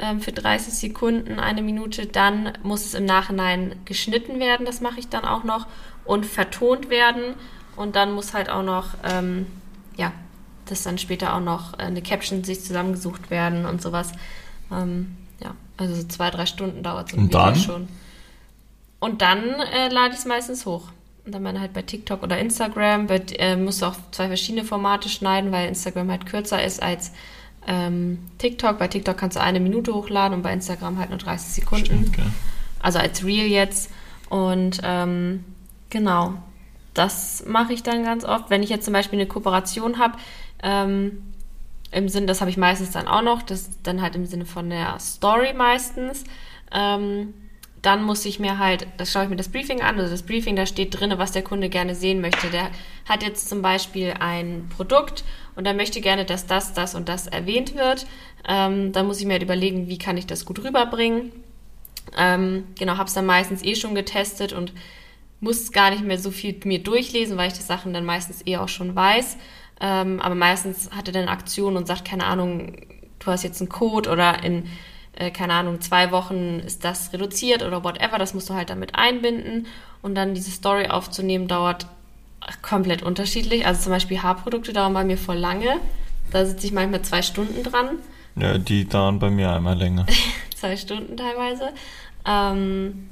[0.00, 2.06] ähm, für 30 Sekunden, eine Minute.
[2.06, 5.66] Dann muss es im Nachhinein geschnitten werden, das mache ich dann auch noch,
[6.04, 7.34] und vertont werden.
[7.76, 9.46] Und dann muss halt auch noch, ähm,
[9.96, 10.12] ja,
[10.66, 14.12] dass dann später auch noch eine Caption sich zusammengesucht werden und sowas.
[14.70, 17.56] Ähm, ja, also so zwei, drei Stunden dauert so ein und Video dann?
[17.56, 17.88] schon.
[19.00, 20.88] Und dann äh, lade ich es meistens hoch.
[21.24, 23.06] Und dann halt bei TikTok oder Instagram.
[23.06, 27.12] Bei, äh, musst du auch zwei verschiedene Formate schneiden, weil Instagram halt kürzer ist als
[27.66, 28.78] ähm, TikTok.
[28.78, 31.86] Bei TikTok kannst du eine Minute hochladen und bei Instagram halt nur 30 Sekunden.
[31.86, 32.18] Stimmt.
[32.80, 33.90] Also als Real jetzt.
[34.28, 35.44] Und ähm,
[35.90, 36.34] genau,
[36.94, 38.50] das mache ich dann ganz oft.
[38.50, 40.18] Wenn ich jetzt zum Beispiel eine Kooperation habe,
[40.62, 41.22] ähm,
[41.92, 44.70] im Sinne, das habe ich meistens dann auch noch, das dann halt im Sinne von
[44.70, 46.24] der Story meistens.
[46.72, 47.34] Ähm,
[47.82, 50.54] dann muss ich mir halt, das schaue ich mir das Briefing an, also das Briefing,
[50.54, 52.48] da steht drin, was der Kunde gerne sehen möchte.
[52.50, 52.70] Der
[53.08, 55.24] hat jetzt zum Beispiel ein Produkt
[55.56, 58.06] und er möchte gerne, dass das, das und das erwähnt wird.
[58.46, 61.32] Ähm, dann muss ich mir halt überlegen, wie kann ich das gut rüberbringen.
[62.16, 64.72] Ähm, genau, habe es dann meistens eh schon getestet und
[65.40, 68.58] muss gar nicht mehr so viel mir durchlesen, weil ich die Sachen dann meistens eh
[68.58, 69.36] auch schon weiß.
[69.80, 72.76] Ähm, aber meistens hat er dann Aktion und sagt, keine Ahnung,
[73.18, 74.66] du hast jetzt einen Code oder in
[75.14, 78.94] äh, keine Ahnung, zwei Wochen ist das reduziert oder whatever, das musst du halt damit
[78.94, 79.66] einbinden
[80.02, 81.86] und dann diese Story aufzunehmen dauert
[82.62, 83.66] komplett unterschiedlich.
[83.66, 85.78] Also zum Beispiel Haarprodukte dauern bei mir voll lange.
[86.30, 87.98] Da sitze ich manchmal zwei Stunden dran.
[88.36, 90.06] Ja, die dauern bei mir einmal länger.
[90.56, 91.70] zwei Stunden teilweise.
[92.24, 93.08] Ähm,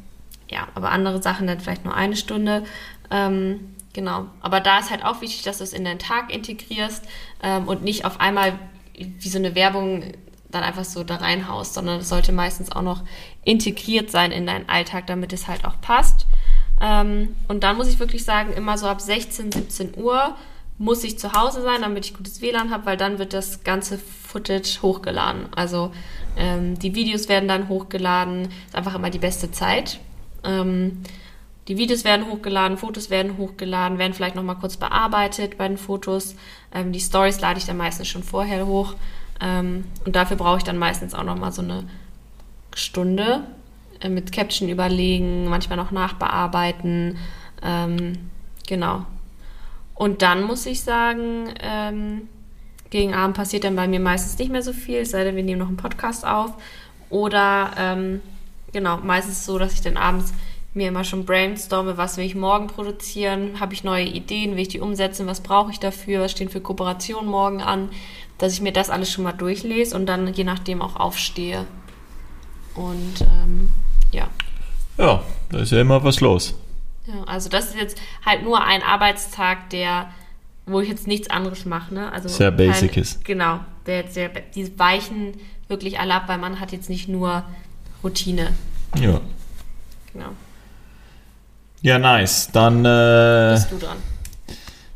[0.50, 2.64] ja, aber andere Sachen dann vielleicht nur eine Stunde.
[3.10, 4.26] Ähm, genau.
[4.40, 7.04] Aber da ist halt auch wichtig, dass du es in deinen Tag integrierst
[7.42, 8.58] ähm, und nicht auf einmal
[8.94, 10.02] wie so eine Werbung
[10.50, 13.02] dann einfach so da reinhaust, sondern es sollte meistens auch noch
[13.44, 16.26] integriert sein in deinen Alltag, damit es halt auch passt.
[16.80, 20.36] Ähm, und dann muss ich wirklich sagen, immer so ab 16, 17 Uhr
[20.78, 23.98] muss ich zu Hause sein, damit ich gutes WLAN habe, weil dann wird das ganze
[23.98, 25.46] Footage hochgeladen.
[25.54, 25.92] Also
[26.36, 29.98] ähm, die Videos werden dann hochgeladen, ist einfach immer die beste Zeit.
[30.44, 31.02] Ähm,
[31.68, 36.34] die Videos werden hochgeladen, Fotos werden hochgeladen, werden vielleicht nochmal kurz bearbeitet bei den Fotos.
[36.72, 38.94] Ähm, die Stories lade ich dann meistens schon vorher hoch.
[39.40, 41.84] Ähm, und dafür brauche ich dann meistens auch nochmal so eine
[42.74, 43.44] Stunde
[44.00, 47.18] äh, mit Caption überlegen, manchmal noch nachbearbeiten.
[47.62, 48.30] Ähm,
[48.66, 49.04] genau.
[49.94, 52.28] Und dann muss ich sagen, ähm,
[52.88, 55.42] gegen Abend passiert dann bei mir meistens nicht mehr so viel, es sei denn, wir
[55.42, 56.52] nehmen noch einen Podcast auf.
[57.10, 58.20] Oder ähm,
[58.72, 60.32] genau, meistens so, dass ich dann abends
[60.74, 64.68] mir immer schon brainstorme, was will ich morgen produzieren, habe ich neue Ideen, will ich
[64.68, 67.90] die umsetzen, was brauche ich dafür, was stehen für Kooperationen morgen an,
[68.38, 71.66] dass ich mir das alles schon mal durchlese und dann je nachdem auch aufstehe.
[72.74, 73.70] Und ähm,
[74.12, 74.28] ja.
[74.96, 76.54] Ja, da ist ja immer was los.
[77.06, 80.10] Ja, also das ist jetzt halt nur ein Arbeitstag, der,
[80.66, 82.12] wo ich jetzt nichts anderes mache, ne?
[82.12, 83.24] Also sehr basic halt, ist.
[83.24, 85.34] Genau, der jetzt sehr, die weichen
[85.66, 87.44] wirklich alle ab, weil man hat jetzt nicht nur
[88.02, 88.54] Routine.
[89.00, 89.20] Ja.
[90.12, 90.30] Genau.
[91.82, 92.50] Ja, nice.
[92.52, 93.98] Dann äh, bist du dran.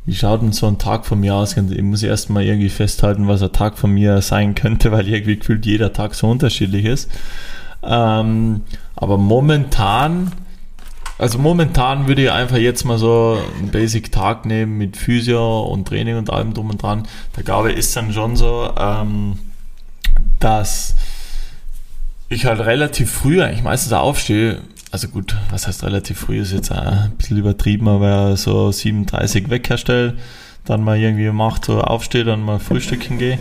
[0.05, 1.57] Wie schaut denn so ein Tag von mir aus?
[1.57, 5.65] Ich muss erstmal irgendwie festhalten, was ein Tag von mir sein könnte, weil irgendwie gefühlt
[5.65, 7.11] jeder Tag so unterschiedlich ist.
[7.85, 8.63] Ähm,
[8.97, 10.33] aber momentan,
[11.19, 16.17] also momentan würde ich einfach jetzt mal so einen Basic-Tag nehmen mit Physio und Training
[16.17, 17.07] und allem drum und dran.
[17.37, 19.39] Der Gabe ist dann schon so, ähm,
[20.41, 20.97] dass
[22.35, 26.71] ich halt relativ früh eigentlich meistens aufstehe, also gut, was heißt relativ früh, ist jetzt
[26.71, 30.15] ein bisschen übertrieben, aber so 37 wegherstelle,
[30.65, 33.39] dann mal irgendwie um 8 Uhr aufstehe, dann mal frühstücken gehe,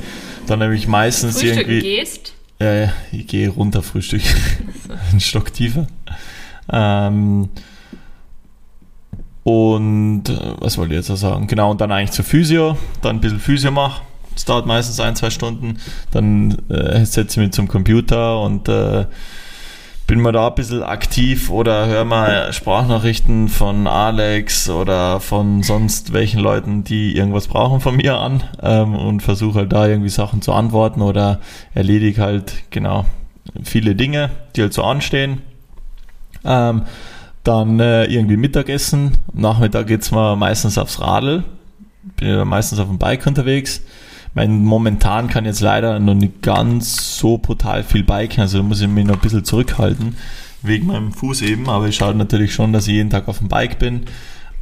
[0.47, 1.81] dann nämlich meistens frühstücken irgendwie...
[1.81, 2.33] gehst?
[2.59, 4.27] Ja, ja, ich gehe runter frühstücken,
[5.11, 5.87] einen Stock tiefer.
[6.71, 7.49] Ähm,
[9.43, 11.47] und äh, was wollte ich jetzt sagen?
[11.47, 14.03] Genau, und dann eigentlich zur Physio, dann ein bisschen Physio mache.
[14.33, 15.77] Das dauert meistens ein, zwei Stunden.
[16.11, 19.05] Dann äh, setze ich mich zum Computer und äh,
[20.11, 26.11] bin mal da ein bisschen aktiv oder höre mal Sprachnachrichten von Alex oder von sonst
[26.11, 30.41] welchen Leuten, die irgendwas brauchen von mir an ähm, und versuche halt da irgendwie Sachen
[30.41, 31.39] zu antworten oder
[31.73, 33.05] erledige halt genau
[33.63, 35.43] viele Dinge, die halt so anstehen.
[36.43, 36.81] Ähm,
[37.45, 39.17] dann äh, irgendwie Mittagessen.
[39.33, 41.45] Nachmittag geht's mal meistens aufs Radl.
[42.17, 43.81] Bin ja meistens auf dem Bike unterwegs
[44.33, 48.81] mein, momentan kann jetzt leider noch nicht ganz so brutal viel biken, also da muss
[48.81, 50.15] ich mich noch ein bisschen zurückhalten,
[50.61, 53.49] wegen meinem Fuß eben, aber ich schaue natürlich schon, dass ich jeden Tag auf dem
[53.49, 54.03] Bike bin,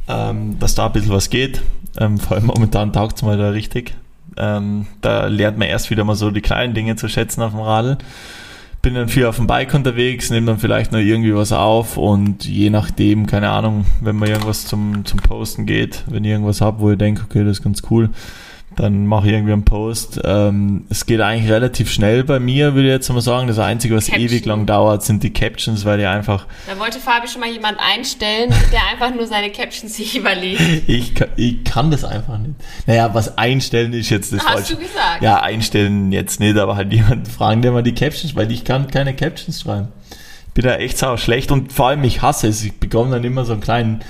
[0.08, 1.62] ähm, dass da ein bisschen was geht.
[1.98, 3.94] Ähm, vor allem momentan taugt es mal da richtig.
[4.36, 7.60] Ähm, da lernt man erst wieder mal so die kleinen Dinge zu schätzen auf dem
[7.60, 7.98] Radl.
[8.82, 12.46] Bin dann viel auf dem Bike unterwegs, nehme dann vielleicht noch irgendwie was auf und
[12.46, 16.80] je nachdem, keine Ahnung, wenn man irgendwas zum, zum Posten geht, wenn ich irgendwas habe,
[16.80, 18.08] wo ich denke, okay, das ist ganz cool,
[18.80, 20.20] dann mache ich irgendwie einen Post.
[20.24, 23.46] Ähm, es geht eigentlich relativ schnell bei mir, würde ich jetzt mal sagen.
[23.48, 24.24] Das Einzige, was Caption.
[24.26, 27.78] ewig lang dauert, sind die Captions, weil die einfach, Da wollte Fabi schon mal jemand
[27.78, 30.60] einstellen, der einfach nur seine Captions sich überlegt.
[30.88, 32.54] ich, kann- ich kann das einfach nicht.
[32.86, 34.74] Naja, was einstellen ist jetzt das Hast Falsche.
[34.76, 35.20] du gesagt?
[35.22, 38.88] Ja, einstellen jetzt nicht, aber halt jemanden fragen, der mal die Captions, weil ich kann
[38.88, 39.88] keine Captions schreiben.
[40.48, 42.64] Ich bin da echt sau schlecht und vor allem ich hasse es.
[42.64, 44.00] Ich bekomme dann immer so einen kleinen,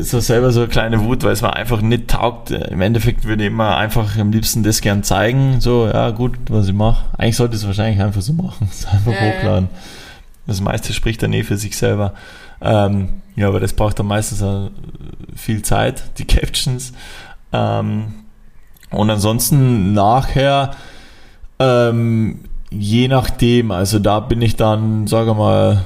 [0.00, 2.50] so selber so eine kleine Wut, weil es mir einfach nicht taugt.
[2.50, 5.60] Äh, Im Endeffekt würde ich immer einfach am liebsten das gern zeigen.
[5.60, 7.04] So, ja gut, was ich mache.
[7.16, 8.68] Eigentlich sollte ich es wahrscheinlich einfach so machen.
[8.72, 9.20] Es einfach ja.
[9.20, 9.68] hochladen.
[10.46, 12.14] Das meiste spricht dann eh für sich selber.
[12.60, 14.44] Ähm, ja, aber das braucht dann meistens
[15.36, 16.92] viel Zeit, die Captions.
[17.52, 18.14] Ähm,
[18.90, 20.72] und ansonsten nachher,
[21.58, 22.40] ähm,
[22.70, 25.84] je nachdem, also da bin ich dann, sage mal,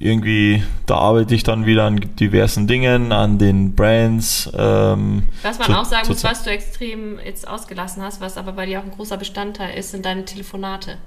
[0.00, 4.50] irgendwie, da arbeite ich dann wieder an diversen Dingen, an den Brands.
[4.56, 8.52] Ähm, Was man zu- auch sagen muss, was du extrem jetzt ausgelassen hast, was aber
[8.52, 10.98] bei dir auch ein großer Bestandteil ist, sind deine Telefonate.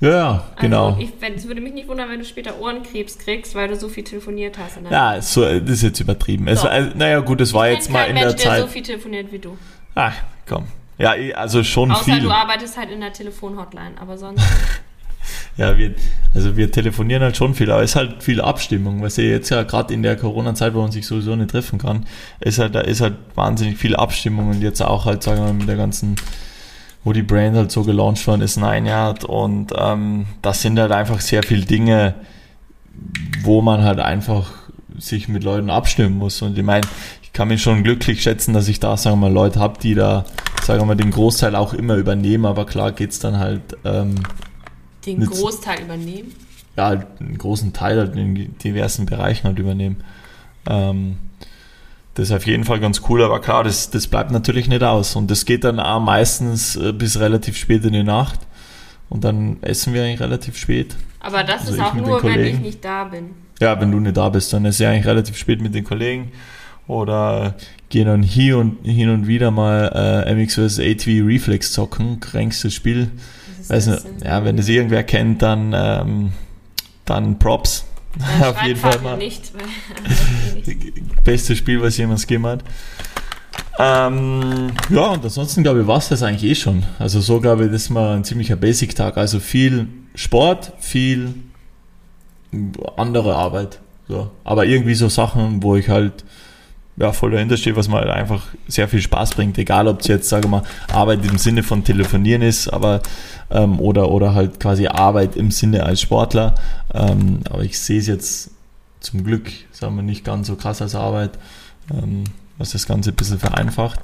[0.00, 0.94] Ja, genau.
[0.94, 3.88] Also wenn- es würde mich nicht wundern, wenn du später Ohrenkrebs kriegst, weil du so
[3.88, 4.78] viel telefoniert hast.
[4.90, 6.48] ja, so, das ist jetzt übertrieben.
[6.48, 6.70] Es Doch.
[6.70, 8.60] war, naja, gut, es war Ich jetzt mal in der Mensch, der Zeit.
[8.60, 9.56] so viel telefoniert wie du.
[9.94, 10.12] Ah,
[10.48, 10.66] komm.
[10.98, 12.20] Ja, eh, also schon Außer viel.
[12.20, 14.42] du arbeitest halt in der Telefonhotline, aber sonst.
[15.56, 15.94] Ja, wir,
[16.34, 19.50] also wir telefonieren halt schon viel, aber es ist halt viel Abstimmung, was ihr jetzt
[19.50, 22.06] ja gerade in der Corona-Zeit, wo man sich sowieso nicht treffen kann,
[22.40, 25.52] ist halt, da ist halt wahnsinnig viel Abstimmung und jetzt auch halt, sagen wir mal,
[25.54, 26.16] mit der ganzen,
[27.04, 30.90] wo die Brand halt so gelauncht worden ist, ein Jahr und ähm, das sind halt
[30.90, 32.14] einfach sehr viele Dinge,
[33.42, 34.50] wo man halt einfach
[34.98, 36.42] sich mit Leuten abstimmen muss.
[36.42, 36.86] Und ich meine,
[37.22, 39.94] ich kann mich schon glücklich schätzen, dass ich da, sagen wir mal, Leute habe, die
[39.94, 40.24] da,
[40.62, 44.14] sagen wir mal, den Großteil auch immer übernehmen, aber klar geht's dann halt ähm,
[45.06, 46.32] Den Mit- Großteil übernehmen.
[46.76, 49.96] ja, halt einen großen Teil halt in diversen Bereichen halt übernehmen.
[50.68, 51.16] Ähm,
[52.14, 55.16] das ist auf jeden Fall ganz cool, aber klar, das, das bleibt natürlich nicht aus.
[55.16, 58.38] Und das geht dann auch meistens äh, bis relativ spät in die Nacht.
[59.10, 60.94] Und dann essen wir eigentlich relativ spät.
[61.20, 63.30] Aber das Also ist auch nur, wenn ich nicht da bin.
[63.60, 66.32] Ja, wenn du nicht da bist, dann ist ja eigentlich relativ spät mit den Kollegen.
[66.86, 67.54] Oder
[67.88, 70.78] gehen dann hier und hin und wieder mal äh, MX vs.
[70.80, 72.20] ATV Reflex zocken.
[72.20, 73.10] Krankstes Spiel.
[73.68, 76.32] Weiß nicht, ja, wenn das irgendwer kennt, dann, ähm,
[77.04, 77.84] dann Props.
[78.18, 79.16] Dann auf jeden Fall mal.
[79.16, 79.52] nicht.
[79.54, 80.74] Weil,
[81.24, 82.64] Beste Spiel, was jemals gegeben hat.
[83.78, 86.84] Ähm, ja, und ansonsten glaube ich, war es das eigentlich eh schon.
[86.98, 89.16] Also so glaube ich, das ist mal ein ziemlicher Basic-Tag.
[89.16, 91.34] Also viel Sport, viel
[92.96, 93.80] andere Arbeit.
[94.08, 94.30] So.
[94.44, 96.24] Aber irgendwie so Sachen, wo ich halt
[96.96, 99.58] ja, voll dahinter stehe, was mir halt einfach sehr viel Spaß bringt.
[99.58, 103.02] Egal, ob es jetzt, sage mal, Arbeit im Sinne von Telefonieren ist, aber
[103.50, 106.54] ähm, oder, oder halt quasi Arbeit im Sinne als Sportler.
[106.92, 108.50] Ähm, aber ich sehe es jetzt
[109.00, 111.32] zum Glück, sagen wir, nicht ganz so krass als Arbeit,
[111.92, 112.24] ähm,
[112.58, 113.98] was das Ganze ein bisschen vereinfacht.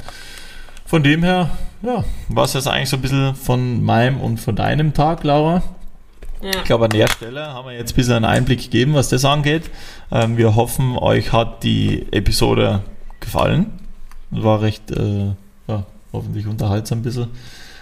[0.84, 1.51] Von dem her,
[1.82, 5.62] ja, war es das eigentlich so ein bisschen von meinem und von deinem Tag, Laura.
[6.43, 6.51] Ja.
[6.51, 9.24] Ich glaube, an der Stelle haben wir jetzt ein bisschen einen Einblick gegeben, was das
[9.24, 9.70] angeht.
[10.11, 12.82] Ähm, wir hoffen, euch hat die Episode
[13.20, 13.72] gefallen.
[14.30, 15.32] War recht, äh,
[15.68, 17.28] ja, hoffentlich unterhaltsam ein bisschen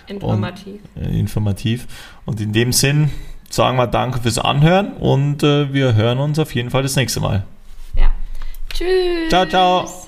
[0.06, 0.80] Informativ.
[0.96, 1.86] äh, informativ.
[2.24, 3.10] Und in dem Sinn
[3.50, 7.20] sagen wir Danke fürs Anhören und äh, wir hören uns auf jeden Fall das nächste
[7.20, 7.44] Mal.
[7.96, 8.10] Ja.
[8.72, 9.28] Tschüss.
[9.28, 10.07] Ciao, ciao.